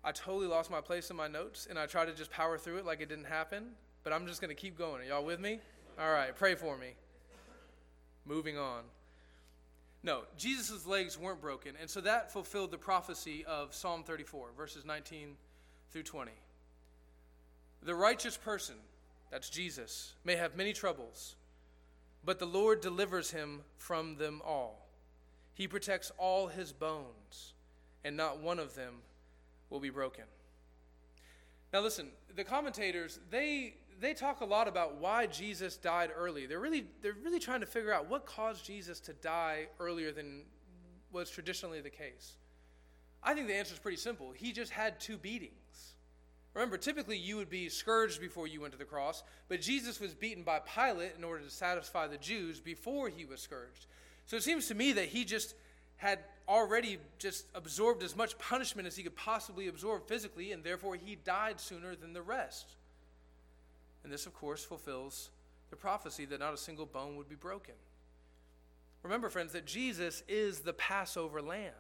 [0.04, 2.78] I totally lost my place in my notes, and I tried to just power through
[2.78, 3.68] it like it didn't happen,
[4.04, 5.02] but I'm just going to keep going.
[5.02, 5.60] Are y'all with me?
[6.00, 6.94] All right, pray for me.
[8.26, 8.84] Moving on.
[10.04, 14.84] No, Jesus' legs weren't broken, and so that fulfilled the prophecy of Psalm 34, verses
[14.84, 15.36] 19
[15.92, 16.32] through 20.
[17.84, 18.76] The righteous person,
[19.30, 21.36] that's Jesus, may have many troubles,
[22.26, 24.88] but the Lord delivers him from them all.
[25.54, 27.54] He protects all his bones,
[28.04, 28.96] and not one of them
[29.72, 30.26] will be broken.
[31.74, 36.48] Now, listen, the commentators, they they talk a lot about why Jesus died early.
[36.48, 40.42] They're really, they're really trying to figure out what caused Jesus to die earlier than
[41.12, 42.34] was traditionally the case.
[43.22, 44.32] I think the answer is pretty simple.
[44.32, 45.94] He just had two beatings.
[46.56, 50.16] Remember, typically you would be scourged before you went to the cross, but Jesus was
[50.16, 53.86] beaten by Pilate in order to satisfy the Jews before he was scourged.
[54.26, 55.54] So it seems to me that he just
[56.02, 60.96] had already just absorbed as much punishment as he could possibly absorb physically, and therefore
[60.96, 62.72] he died sooner than the rest.
[64.04, 65.30] And this, of course, fulfills
[65.70, 67.76] the prophecy that not a single bone would be broken.
[69.04, 71.72] Remember, friends, that Jesus is the Passover lamb.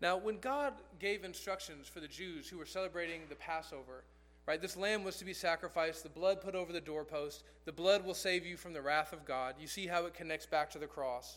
[0.00, 4.02] Now, when God gave instructions for the Jews who were celebrating the Passover,
[4.46, 8.02] right, this lamb was to be sacrificed, the blood put over the doorpost, the blood
[8.02, 9.56] will save you from the wrath of God.
[9.60, 11.36] You see how it connects back to the cross.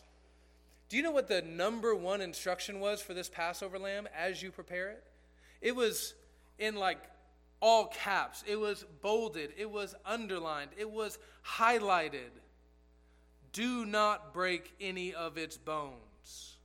[0.94, 4.52] Do you know what the number one instruction was for this Passover lamb as you
[4.52, 5.02] prepare it?
[5.60, 6.14] It was
[6.60, 7.00] in like
[7.58, 12.30] all caps, it was bolded, it was underlined, it was highlighted.
[13.52, 16.58] Do not break any of its bones.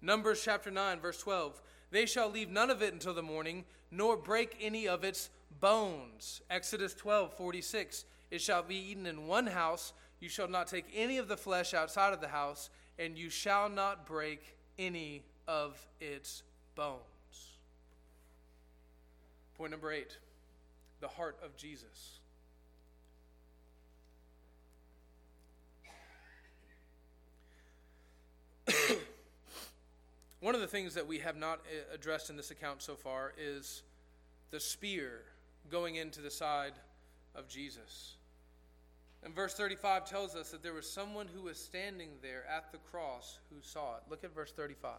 [0.00, 1.60] Numbers chapter 9, verse 12.
[1.90, 5.28] They shall leave none of it until the morning, nor break any of its
[5.60, 6.40] bones.
[6.48, 8.06] Exodus 12, 46.
[8.30, 9.92] It shall be eaten in one house.
[10.20, 13.68] You shall not take any of the flesh outside of the house, and you shall
[13.68, 16.42] not break any of its
[16.74, 16.98] bones.
[19.56, 20.18] Point number eight
[21.00, 22.18] the heart of Jesus.
[30.40, 33.32] One of the things that we have not uh, addressed in this account so far
[33.38, 33.82] is
[34.50, 35.20] the spear
[35.70, 36.72] going into the side
[37.34, 38.17] of Jesus.
[39.24, 42.78] And verse 35 tells us that there was someone who was standing there at the
[42.78, 44.02] cross who saw it.
[44.08, 44.92] Look at verse 35.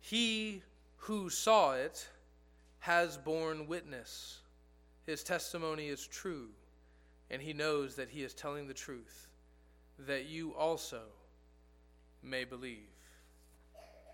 [0.00, 0.62] He
[0.98, 2.06] who saw it
[2.80, 4.40] has borne witness.
[5.06, 6.48] His testimony is true,
[7.30, 9.28] and he knows that he is telling the truth,
[9.98, 11.02] that you also
[12.22, 12.88] may believe.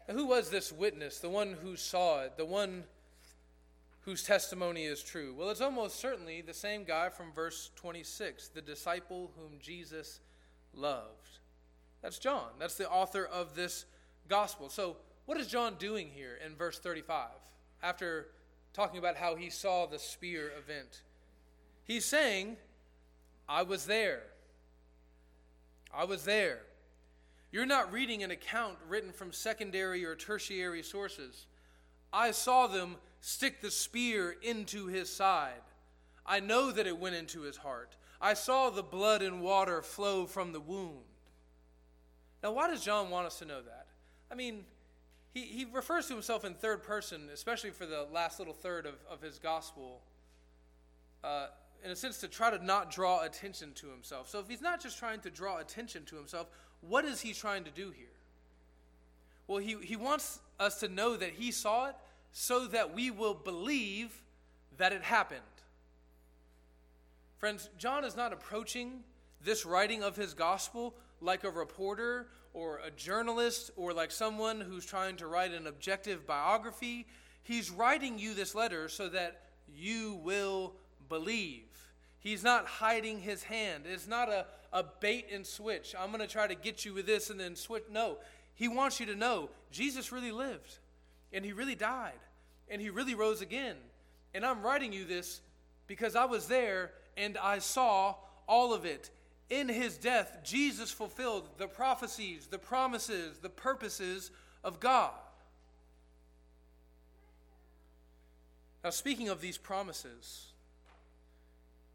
[0.08, 2.84] Now, who was this witness, the one who saw it, the one
[4.02, 5.34] whose testimony is true?
[5.36, 10.20] Well, it's almost certainly the same guy from verse 26, the disciple whom Jesus
[10.74, 11.38] loved.
[12.02, 12.48] That's John.
[12.58, 13.84] That's the author of this
[14.28, 14.68] gospel.
[14.68, 14.96] So,
[15.26, 17.28] what is John doing here in verse 35?
[17.82, 18.28] After
[18.72, 21.02] talking about how he saw the spear event.
[21.84, 22.56] He's saying,
[23.48, 24.22] I was there.
[25.94, 26.60] I was there.
[27.50, 31.46] You're not reading an account written from secondary or tertiary sources.
[32.12, 35.62] I saw them stick the spear into his side.
[36.26, 37.96] I know that it went into his heart.
[38.20, 41.04] I saw the blood and water flow from the wound.
[42.42, 43.86] Now, why does John want us to know that?
[44.30, 44.64] I mean,
[45.32, 48.94] he, he refers to himself in third person, especially for the last little third of,
[49.08, 50.00] of his gospel,
[51.22, 51.46] uh,
[51.84, 54.28] in a sense to try to not draw attention to himself.
[54.28, 56.48] So if he's not just trying to draw attention to himself,
[56.80, 58.06] what is he trying to do here?
[59.46, 61.94] Well, he, he wants us to know that he saw it
[62.32, 64.22] so that we will believe
[64.78, 65.40] that it happened.
[67.36, 69.04] Friends, John is not approaching
[69.44, 74.86] this writing of his gospel like a reporter or a journalist or like someone who's
[74.86, 77.06] trying to write an objective biography.
[77.42, 79.42] He's writing you this letter so that
[79.74, 80.74] you will
[81.08, 81.64] believe.
[82.18, 83.84] He's not hiding his hand.
[83.86, 85.94] It's not a, a bait and switch.
[85.98, 87.84] I'm going to try to get you with this and then switch.
[87.90, 88.18] No,
[88.54, 90.78] he wants you to know Jesus really lived
[91.32, 92.18] and he really died
[92.68, 93.76] and he really rose again.
[94.34, 95.40] And I'm writing you this
[95.86, 98.14] because I was there and I saw
[98.46, 99.10] all of it.
[99.50, 104.30] In his death, Jesus fulfilled the prophecies, the promises, the purposes
[104.64, 105.12] of God.
[108.82, 110.46] Now, speaking of these promises,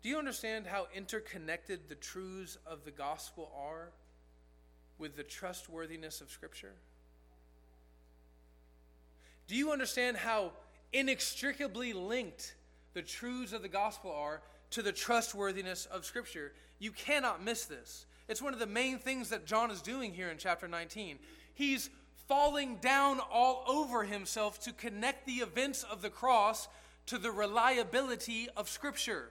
[0.03, 3.89] do you understand how interconnected the truths of the gospel are
[4.97, 6.73] with the trustworthiness of Scripture?
[9.47, 10.51] Do you understand how
[10.91, 12.55] inextricably linked
[12.93, 14.41] the truths of the gospel are
[14.71, 16.53] to the trustworthiness of Scripture?
[16.79, 18.05] You cannot miss this.
[18.27, 21.17] It's one of the main things that John is doing here in chapter 19.
[21.53, 21.89] He's
[22.27, 26.67] falling down all over himself to connect the events of the cross
[27.05, 29.29] to the reliability of Scripture.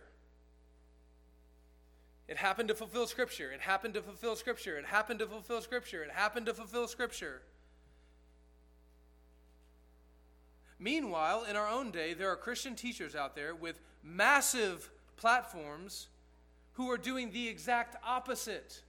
[2.27, 3.53] It happened to fulfill Scripture.
[3.53, 4.79] It happened to fulfill Scripture.
[4.79, 6.03] It happened to fulfill Scripture.
[6.03, 7.43] It happened to fulfill Scripture.
[10.79, 16.09] Meanwhile, in our own day, there are Christian teachers out there with massive platforms
[16.75, 18.83] who are doing the exact opposite.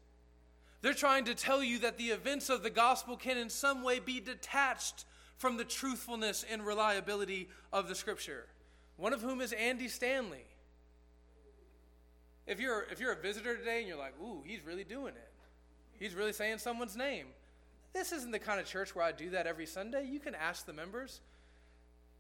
[0.82, 4.00] They're trying to tell you that the events of the gospel can, in some way,
[4.00, 5.06] be detached
[5.38, 8.48] from the truthfulness and reliability of the scripture.
[8.98, 10.46] One of whom is Andy Stanley.
[12.46, 15.32] If you're, if you're a visitor today and you're like, ooh, he's really doing it,
[16.00, 17.28] he's really saying someone's name.
[17.94, 20.06] This isn't the kind of church where I do that every Sunday.
[20.06, 21.22] You can ask the members.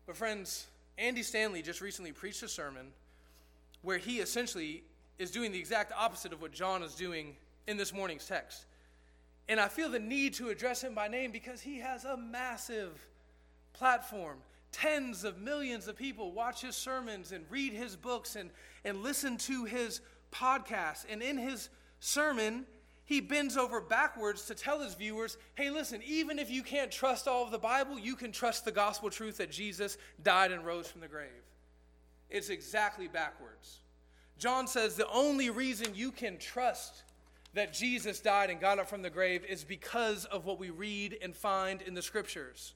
[0.08, 2.88] But, friends, Andy Stanley just recently preached a sermon
[3.82, 4.84] where he essentially
[5.20, 7.36] is doing the exact opposite of what John is doing
[7.68, 8.66] in this morning's text.
[9.50, 13.06] And I feel the need to address him by name because he has a massive
[13.74, 14.38] platform.
[14.72, 18.50] Tens of millions of people watch his sermons and read his books and,
[18.86, 20.00] and listen to his
[20.32, 21.06] podcasts.
[21.10, 22.66] And in his sermon,
[23.08, 27.28] he bends over backwards to tell his viewers hey, listen, even if you can't trust
[27.28, 30.88] all of the Bible, you can trust the gospel truth that Jesus died and rose
[30.88, 31.30] from the grave.
[32.30, 33.80] It's exactly backwards.
[34.38, 37.04] John says the only reason you can trust
[37.54, 41.18] that Jesus died and got up from the grave is because of what we read
[41.22, 42.74] and find in the scriptures.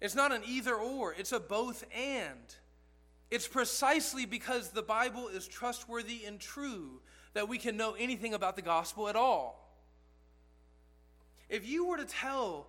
[0.00, 2.54] It's not an either or, it's a both and.
[3.30, 7.00] It's precisely because the Bible is trustworthy and true
[7.36, 9.70] that we can know anything about the gospel at all.
[11.50, 12.66] If you were to tell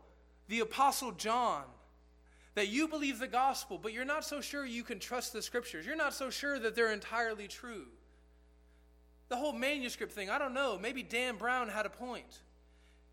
[0.50, 1.64] the Apostle John
[2.56, 5.86] that you believe the gospel, but you're not so sure you can trust the scriptures.
[5.86, 7.86] You're not so sure that they're entirely true.
[9.30, 10.78] The whole manuscript thing, I don't know.
[10.78, 12.42] Maybe Dan Brown had a point.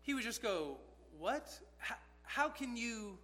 [0.01, 0.75] He would just go,
[1.19, 1.57] What?
[1.77, 3.17] How, how can you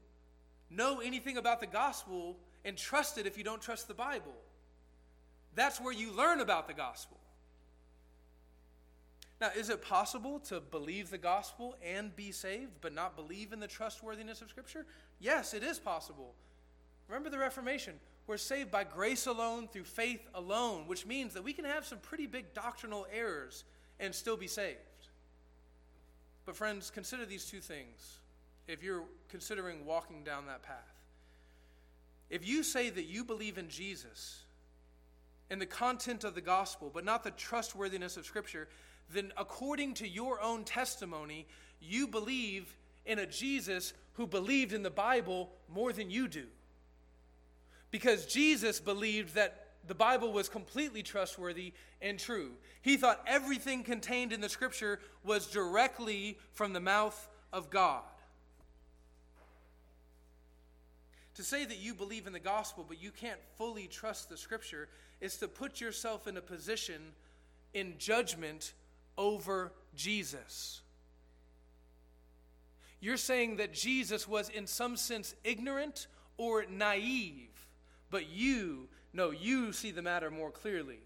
[0.69, 4.35] know anything about the gospel and trust it if you don't trust the Bible?
[5.53, 7.17] That's where you learn about the gospel.
[9.41, 13.59] Now, is it possible to believe the gospel and be saved, but not believe in
[13.59, 14.85] the trustworthiness of Scripture?
[15.19, 16.35] Yes, it is possible.
[17.07, 17.95] Remember the Reformation.
[18.27, 21.97] We're saved by grace alone, through faith alone, which means that we can have some
[21.97, 23.63] pretty big doctrinal errors
[23.99, 24.77] and still be saved.
[26.45, 28.19] But, friends, consider these two things
[28.67, 30.77] if you're considering walking down that path.
[32.29, 34.43] If you say that you believe in Jesus
[35.49, 38.69] and the content of the gospel, but not the trustworthiness of Scripture,
[39.13, 41.45] then according to your own testimony,
[41.79, 46.45] you believe in a Jesus who believed in the Bible more than you do.
[47.89, 52.51] Because Jesus believed that the Bible was completely trustworthy and true.
[52.81, 58.03] He thought everything contained in the scripture was directly from the mouth of God.
[61.35, 64.87] To say that you believe in the gospel but you can't fully trust the scripture
[65.19, 67.01] is to put yourself in a position
[67.73, 68.73] in judgment
[69.21, 70.81] over Jesus.
[72.99, 76.07] You're saying that Jesus was, in some sense, ignorant
[76.37, 77.49] or naive,
[78.09, 80.99] but you, no, you see the matter more clearly.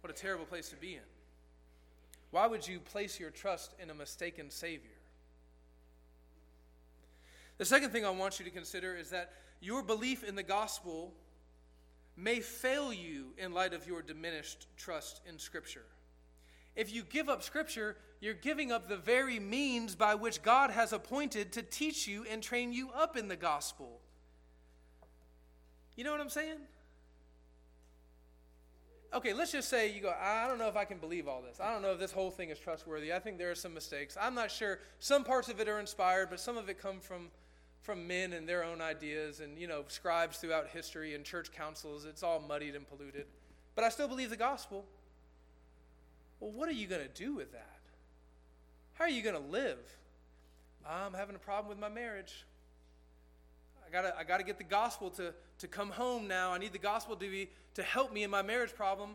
[0.00, 1.00] What a terrible place to be in.
[2.30, 4.88] Why would you place your trust in a mistaken Savior?
[7.58, 11.12] The second thing I want you to consider is that your belief in the gospel
[12.16, 15.84] may fail you in light of your diminished trust in Scripture.
[16.74, 20.92] If you give up Scripture, you're giving up the very means by which God has
[20.92, 24.00] appointed to teach you and train you up in the gospel.
[25.96, 26.58] You know what I'm saying?
[29.14, 31.60] Okay, let's just say you go, I don't know if I can believe all this.
[31.60, 33.12] I don't know if this whole thing is trustworthy.
[33.12, 34.16] I think there are some mistakes.
[34.18, 34.78] I'm not sure.
[35.00, 37.28] Some parts of it are inspired, but some of it come from
[37.82, 42.04] from men and their own ideas and, you know, scribes throughout history and church councils.
[42.04, 43.26] It's all muddied and polluted.
[43.74, 44.84] But I still believe the gospel.
[46.40, 47.80] Well, what are you going to do with that?
[48.94, 49.78] How are you going to live?
[50.88, 52.44] I'm having a problem with my marriage.
[53.86, 56.52] I gotta, I gotta get the gospel to, to come home now.
[56.52, 59.10] I need the gospel to be to help me in my marriage problem.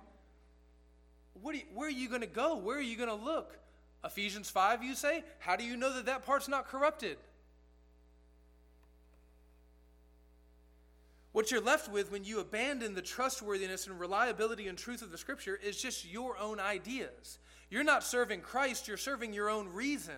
[1.41, 2.57] What you, where are you going to go?
[2.57, 3.57] Where are you going to look?
[4.03, 5.23] Ephesians 5, you say?
[5.39, 7.17] How do you know that that part's not corrupted?
[11.37, 15.19] What you're left with when you abandon the trustworthiness and reliability and truth of the
[15.19, 17.37] Scripture is just your own ideas.
[17.69, 20.15] You're not serving Christ, you're serving your own reason.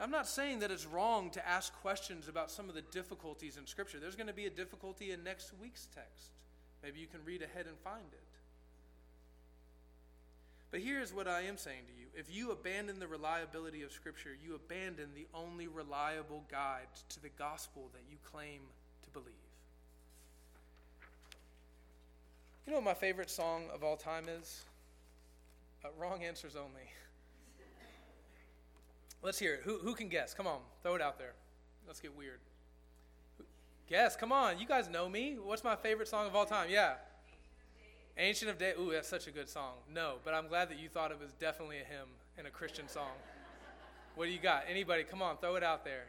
[0.00, 3.68] I'm not saying that it's wrong to ask questions about some of the difficulties in
[3.68, 4.00] Scripture.
[4.00, 6.32] There's going to be a difficulty in next week's text.
[6.82, 8.27] Maybe you can read ahead and find it.
[10.70, 14.30] But here's what I am saying to you if you abandon the reliability of Scripture,
[14.44, 18.60] you abandon the only reliable guide to the gospel that you claim
[19.04, 19.34] to believe.
[22.66, 24.64] You know what my favorite song of all time is?
[25.84, 26.90] Uh, wrong answers only.
[29.22, 29.60] Let's hear it.
[29.64, 30.34] Who, who can guess?
[30.34, 31.32] Come on, throw it out there.
[31.86, 32.40] Let's get weird.
[33.88, 34.58] Guess, come on.
[34.58, 35.38] You guys know me.
[35.42, 36.68] What's my favorite song of all time?
[36.68, 36.94] Yeah.
[38.18, 38.74] Ancient of Days.
[38.78, 39.74] Ooh, that's such a good song.
[39.92, 42.88] No, but I'm glad that you thought it was definitely a hymn and a Christian
[42.88, 43.12] song.
[44.16, 44.64] What do you got?
[44.68, 45.04] Anybody?
[45.04, 46.06] Come on, throw it out there.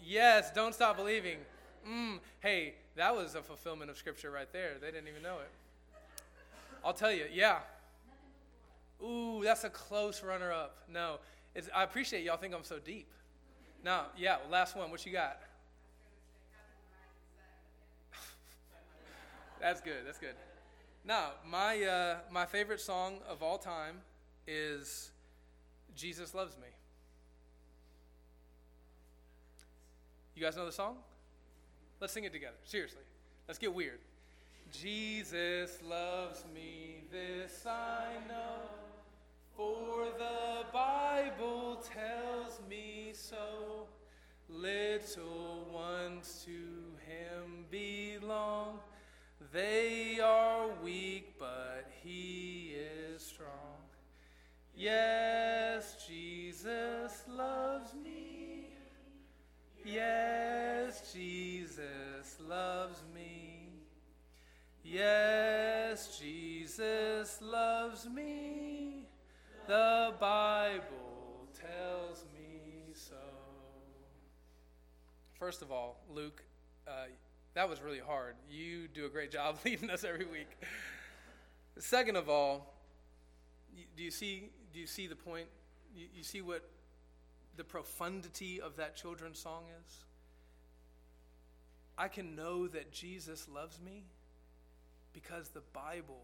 [0.00, 1.38] Yes, don't stop believing.
[1.88, 4.74] Mm, hey, that was a fulfillment of Scripture right there.
[4.80, 5.50] They didn't even know it.
[6.84, 7.58] I'll tell you, yeah.
[9.02, 10.76] Ooh, that's a close runner up.
[10.88, 11.18] No,
[11.54, 13.08] it's, I appreciate y'all think I'm so deep.
[13.84, 14.90] Now, yeah, last one.
[14.90, 15.40] What you got?
[19.60, 20.06] that's good.
[20.06, 20.34] That's good.
[21.06, 23.96] Now, my, uh, my favorite song of all time
[24.46, 25.10] is
[25.94, 26.68] Jesus Loves Me.
[30.34, 30.96] You guys know the song?
[32.00, 32.56] Let's sing it together.
[32.64, 33.02] Seriously.
[33.46, 33.98] Let's get weird.
[34.72, 38.62] Jesus loves me, this I know,
[39.54, 43.86] for the Bible tells me so.
[44.48, 48.78] Little ones to him belong.
[49.54, 53.78] They are weak, but he is strong.
[54.76, 58.70] Yes, Jesus loves me.
[59.84, 63.68] Yes, Jesus loves me.
[64.82, 69.06] Yes, Jesus loves me.
[69.68, 73.14] The Bible tells me so.
[75.38, 76.42] First of all, Luke,
[76.88, 77.04] uh,
[77.54, 78.34] that was really hard.
[78.50, 80.50] You do a great job leading us every week.
[81.78, 82.74] Second of all,
[83.96, 85.46] do you see, do you see the point?
[85.96, 86.68] You, you see what
[87.56, 89.96] the profundity of that children's song is?
[91.96, 94.02] I can know that Jesus loves me
[95.12, 96.22] because the Bible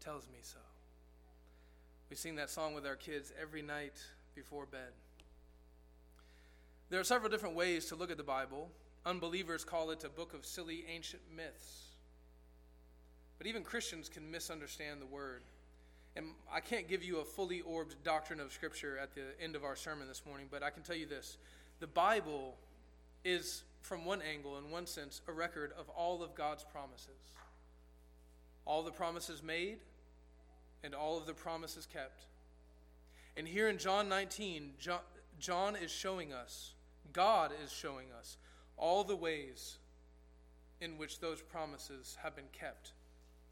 [0.00, 0.58] tells me so.
[2.08, 3.94] We sing that song with our kids every night
[4.36, 4.92] before bed.
[6.90, 8.70] There are several different ways to look at the Bible.
[9.06, 11.84] Unbelievers call it a book of silly ancient myths.
[13.38, 15.42] But even Christians can misunderstand the word.
[16.16, 19.62] And I can't give you a fully orbed doctrine of Scripture at the end of
[19.62, 21.38] our sermon this morning, but I can tell you this.
[21.78, 22.56] The Bible
[23.24, 27.30] is, from one angle, in one sense, a record of all of God's promises.
[28.64, 29.78] All the promises made
[30.82, 32.24] and all of the promises kept.
[33.36, 35.00] And here in John 19, John,
[35.38, 36.72] John is showing us,
[37.12, 38.38] God is showing us,
[38.76, 39.76] all the ways
[40.80, 42.92] in which those promises have been kept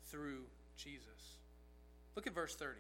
[0.07, 0.43] through
[0.77, 1.39] Jesus.
[2.17, 2.79] Look at verse 30.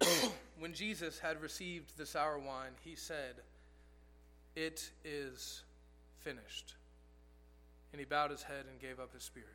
[0.58, 3.36] when Jesus had received the sour wine, he said,
[4.54, 5.62] It is
[6.20, 6.74] finished.
[7.92, 9.48] And he bowed his head and gave up his spirit.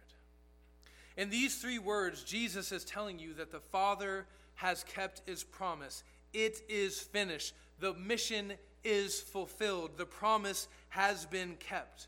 [1.16, 4.26] In these three words, Jesus is telling you that the Father
[4.56, 6.04] has kept his promise.
[6.34, 7.54] It is finished.
[7.84, 8.54] The mission
[8.86, 9.98] is fulfilled.
[9.98, 12.08] The promise has been kept,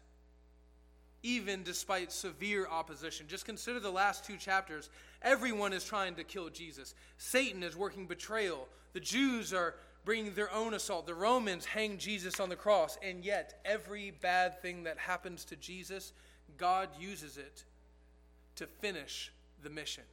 [1.21, 3.25] even despite severe opposition.
[3.27, 4.89] Just consider the last two chapters.
[5.21, 6.95] Everyone is trying to kill Jesus.
[7.17, 8.69] Satan is working betrayal.
[8.93, 11.07] The Jews are bringing their own assault.
[11.07, 12.97] The Romans hang Jesus on the cross.
[13.03, 16.13] And yet, every bad thing that happens to Jesus,
[16.57, 17.65] God uses it
[18.55, 19.29] to finish
[19.61, 20.05] the mission.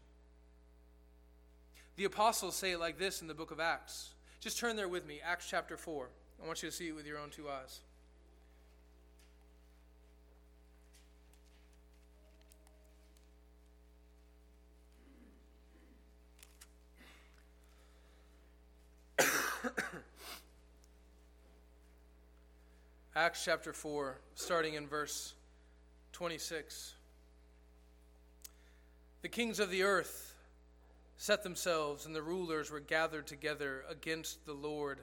[1.94, 4.14] The apostles say it like this in the book of Acts.
[4.42, 6.08] Just turn there with me, Acts chapter 4.
[6.42, 7.78] I want you to see it with your own two eyes.
[23.14, 25.34] Acts chapter 4, starting in verse
[26.14, 26.94] 26.
[29.20, 30.31] The kings of the earth
[31.22, 34.98] set themselves, and the rulers were gathered together against the Lord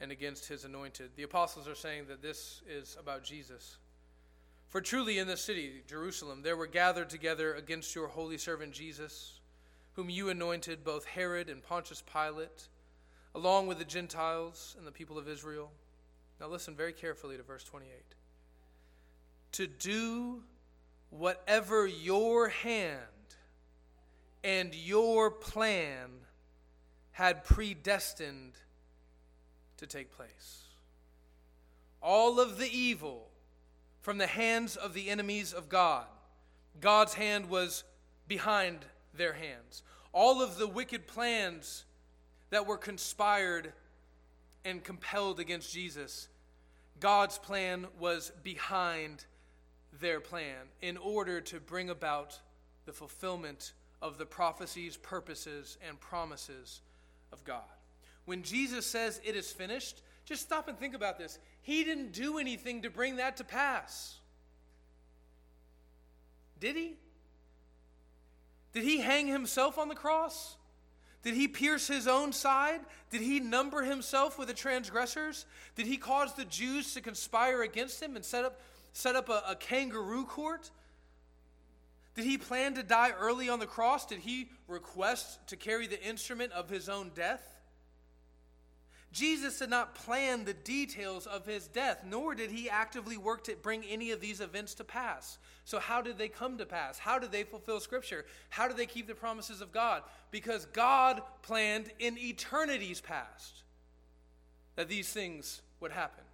[0.00, 1.10] and against his anointed.
[1.14, 3.76] The apostles are saying that this is about Jesus.
[4.66, 9.38] For truly in the city, Jerusalem, there were gathered together against your holy servant Jesus,
[9.92, 12.66] whom you anointed, both Herod and Pontius Pilate,
[13.32, 15.70] along with the Gentiles and the people of Israel.
[16.40, 17.92] Now listen very carefully to verse 28.
[19.52, 20.42] To do
[21.10, 23.02] whatever your hand
[24.44, 26.10] and your plan
[27.12, 28.52] had predestined
[29.78, 30.64] to take place.
[32.02, 33.28] All of the evil
[34.00, 36.06] from the hands of the enemies of God,
[36.80, 37.84] God's hand was
[38.28, 38.80] behind
[39.14, 39.82] their hands.
[40.12, 41.84] All of the wicked plans
[42.50, 43.72] that were conspired
[44.64, 46.28] and compelled against Jesus,
[47.00, 49.24] God's plan was behind
[50.00, 52.40] their plan in order to bring about
[52.84, 53.72] the fulfillment
[54.02, 56.80] of the prophecies, purposes, and promises
[57.32, 57.62] of God.
[58.24, 61.38] When Jesus says it is finished, just stop and think about this.
[61.62, 64.18] He didn't do anything to bring that to pass.
[66.60, 66.94] Did he?
[68.72, 70.56] Did he hang himself on the cross?
[71.22, 72.80] Did he pierce his own side?
[73.10, 75.44] Did he number himself with the transgressors?
[75.74, 78.60] Did he cause the Jews to conspire against him and set up,
[78.92, 80.70] set up a, a kangaroo court?
[82.16, 84.06] Did he plan to die early on the cross?
[84.06, 87.56] Did he request to carry the instrument of his own death?
[89.12, 93.56] Jesus did not plan the details of his death, nor did he actively work to
[93.56, 95.38] bring any of these events to pass.
[95.64, 96.98] So, how did they come to pass?
[96.98, 98.26] How did they fulfill Scripture?
[98.50, 100.02] How did they keep the promises of God?
[100.30, 103.62] Because God planned in eternity's past
[104.74, 106.24] that these things would happen.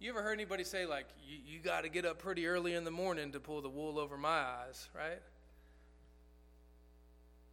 [0.00, 2.84] You ever heard anybody say, like, you, you got to get up pretty early in
[2.84, 5.20] the morning to pull the wool over my eyes, right?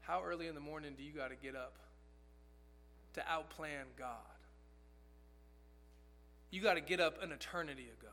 [0.01, 1.73] How early in the morning do you got to get up?
[3.15, 4.09] to outplan God.
[6.51, 8.11] You got to get up an eternity ago.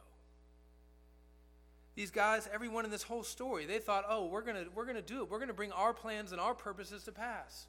[1.94, 5.02] These guys, everyone in this whole story, they thought, oh, we're going to we're to
[5.02, 5.30] do it.
[5.30, 7.66] We're going to bring our plans and our purposes to pass.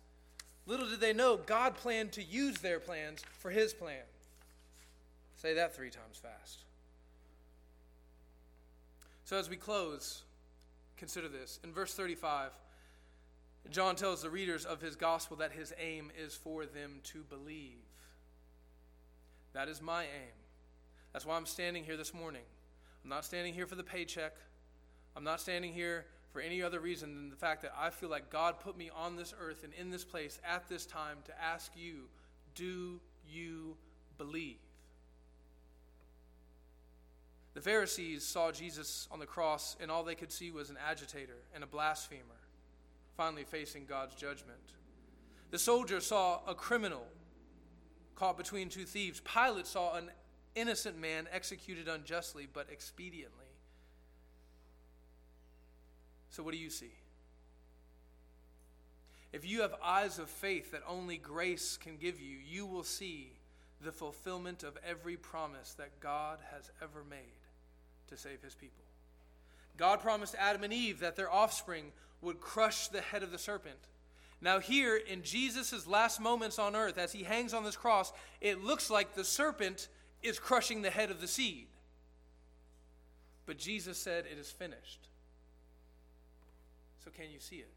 [0.66, 4.04] Little did they know, God planned to use their plans for his plan.
[5.44, 6.60] Say that three times fast.
[9.26, 10.24] So as we close,
[10.96, 11.60] consider this.
[11.66, 12.52] In verse 35,
[13.70, 17.84] John tells the readers of his gospel that his aim is for them to believe.
[19.52, 20.34] That is my aim.
[21.12, 22.44] That's why I'm standing here this morning.
[23.04, 24.36] I'm not standing here for the paycheck.
[25.14, 28.30] I'm not standing here for any other reason than the fact that I feel like
[28.30, 31.74] God put me on this earth and in this place at this time to ask
[31.76, 32.06] you,
[32.56, 33.76] do you
[34.18, 34.56] believe?
[37.54, 41.38] The Pharisees saw Jesus on the cross, and all they could see was an agitator
[41.54, 42.20] and a blasphemer
[43.16, 44.74] finally facing God's judgment.
[45.52, 47.06] The soldier saw a criminal
[48.16, 49.22] caught between two thieves.
[49.22, 50.10] Pilate saw an
[50.56, 53.30] innocent man executed unjustly but expediently.
[56.32, 56.94] So, what do you see?
[59.32, 63.34] If you have eyes of faith that only grace can give you, you will see
[63.82, 67.43] the fulfillment of every promise that God has ever made
[68.14, 68.84] to save his people.
[69.78, 71.92] God promised Adam and Eve that their offspring
[72.22, 73.78] would crush the head of the serpent.
[74.40, 78.64] Now, here in Jesus' last moments on earth, as he hangs on this cross, it
[78.64, 79.88] looks like the serpent
[80.22, 81.68] is crushing the head of the seed.
[83.46, 85.08] But Jesus said, It is finished.
[87.04, 87.70] So, can you see it?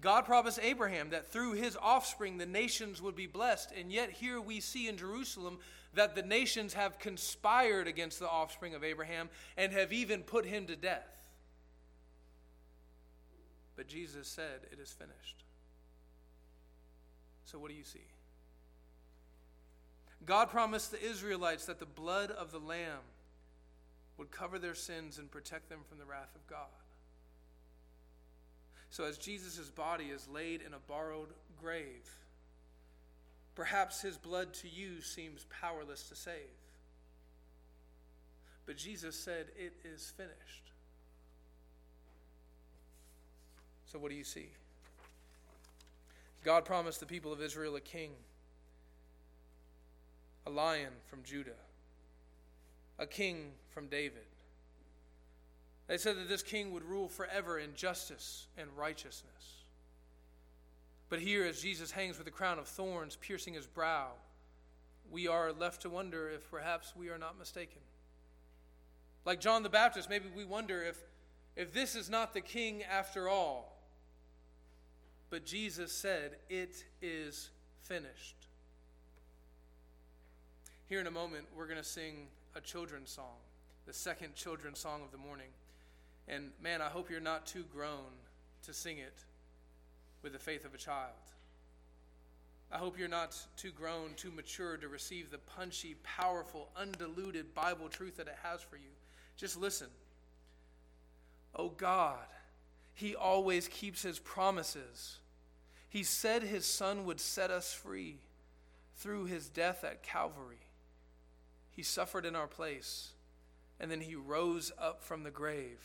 [0.00, 4.40] God promised Abraham that through his offspring the nations would be blessed, and yet here
[4.40, 5.58] we see in Jerusalem
[5.94, 10.66] that the nations have conspired against the offspring of Abraham and have even put him
[10.66, 11.08] to death.
[13.76, 15.44] But Jesus said, It is finished.
[17.44, 18.04] So, what do you see?
[20.26, 23.00] God promised the Israelites that the blood of the Lamb
[24.18, 26.68] would cover their sins and protect them from the wrath of God.
[28.90, 31.30] So, as Jesus' body is laid in a borrowed
[31.60, 32.08] grave,
[33.60, 36.56] perhaps his blood to you seems powerless to save.
[38.64, 40.72] But Jesus said, It is finished.
[43.84, 44.48] So, what do you see?
[46.42, 48.12] God promised the people of Israel a king,
[50.46, 51.50] a lion from Judah,
[52.98, 54.24] a king from David.
[55.86, 59.59] They said that this king would rule forever in justice and righteousness.
[61.10, 64.10] But here, as Jesus hangs with a crown of thorns piercing his brow,
[65.10, 67.80] we are left to wonder if perhaps we are not mistaken.
[69.24, 71.02] Like John the Baptist, maybe we wonder if,
[71.56, 73.76] if this is not the king after all.
[75.30, 77.50] But Jesus said, It is
[77.82, 78.36] finished.
[80.88, 83.36] Here in a moment, we're going to sing a children's song,
[83.86, 85.50] the second children's song of the morning.
[86.28, 88.12] And man, I hope you're not too grown
[88.64, 89.24] to sing it
[90.22, 91.12] with the faith of a child.
[92.72, 97.88] I hope you're not too grown, too mature to receive the punchy, powerful, undiluted Bible
[97.88, 98.90] truth that it has for you.
[99.36, 99.88] Just listen.
[101.56, 102.26] Oh God,
[102.94, 105.18] He always keeps His promises.
[105.88, 108.18] He said His Son would set us free
[108.98, 110.60] through His death at Calvary.
[111.72, 113.10] He suffered in our place,
[113.80, 115.80] and then He rose up from the grave.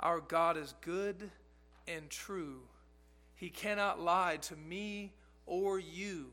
[0.00, 1.30] Our God is good
[1.86, 2.62] and true.
[3.42, 5.10] He cannot lie to me
[5.46, 6.26] or you.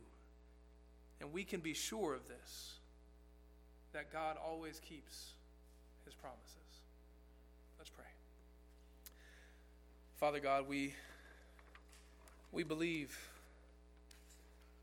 [1.19, 2.73] And we can be sure of this
[3.93, 5.31] that God always keeps
[6.05, 6.45] his promises.
[7.79, 8.05] Let's pray.
[10.19, 10.93] Father God, we
[12.51, 13.17] we believe,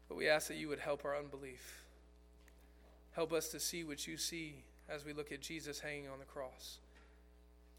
[0.09, 1.85] but we ask that you would help our unbelief.
[3.13, 6.25] Help us to see what you see as we look at Jesus hanging on the
[6.25, 6.79] cross.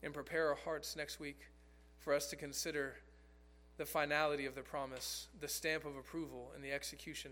[0.02, 1.50] And prepare our hearts next week
[2.00, 2.96] for us to consider
[3.78, 7.32] the finality of the promise, the stamp of approval, and the execution,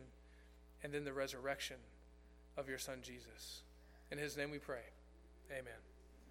[0.84, 1.78] and then the resurrection
[2.58, 3.62] of your Son Jesus.
[4.12, 4.92] In his name we pray.
[5.52, 5.95] Amen.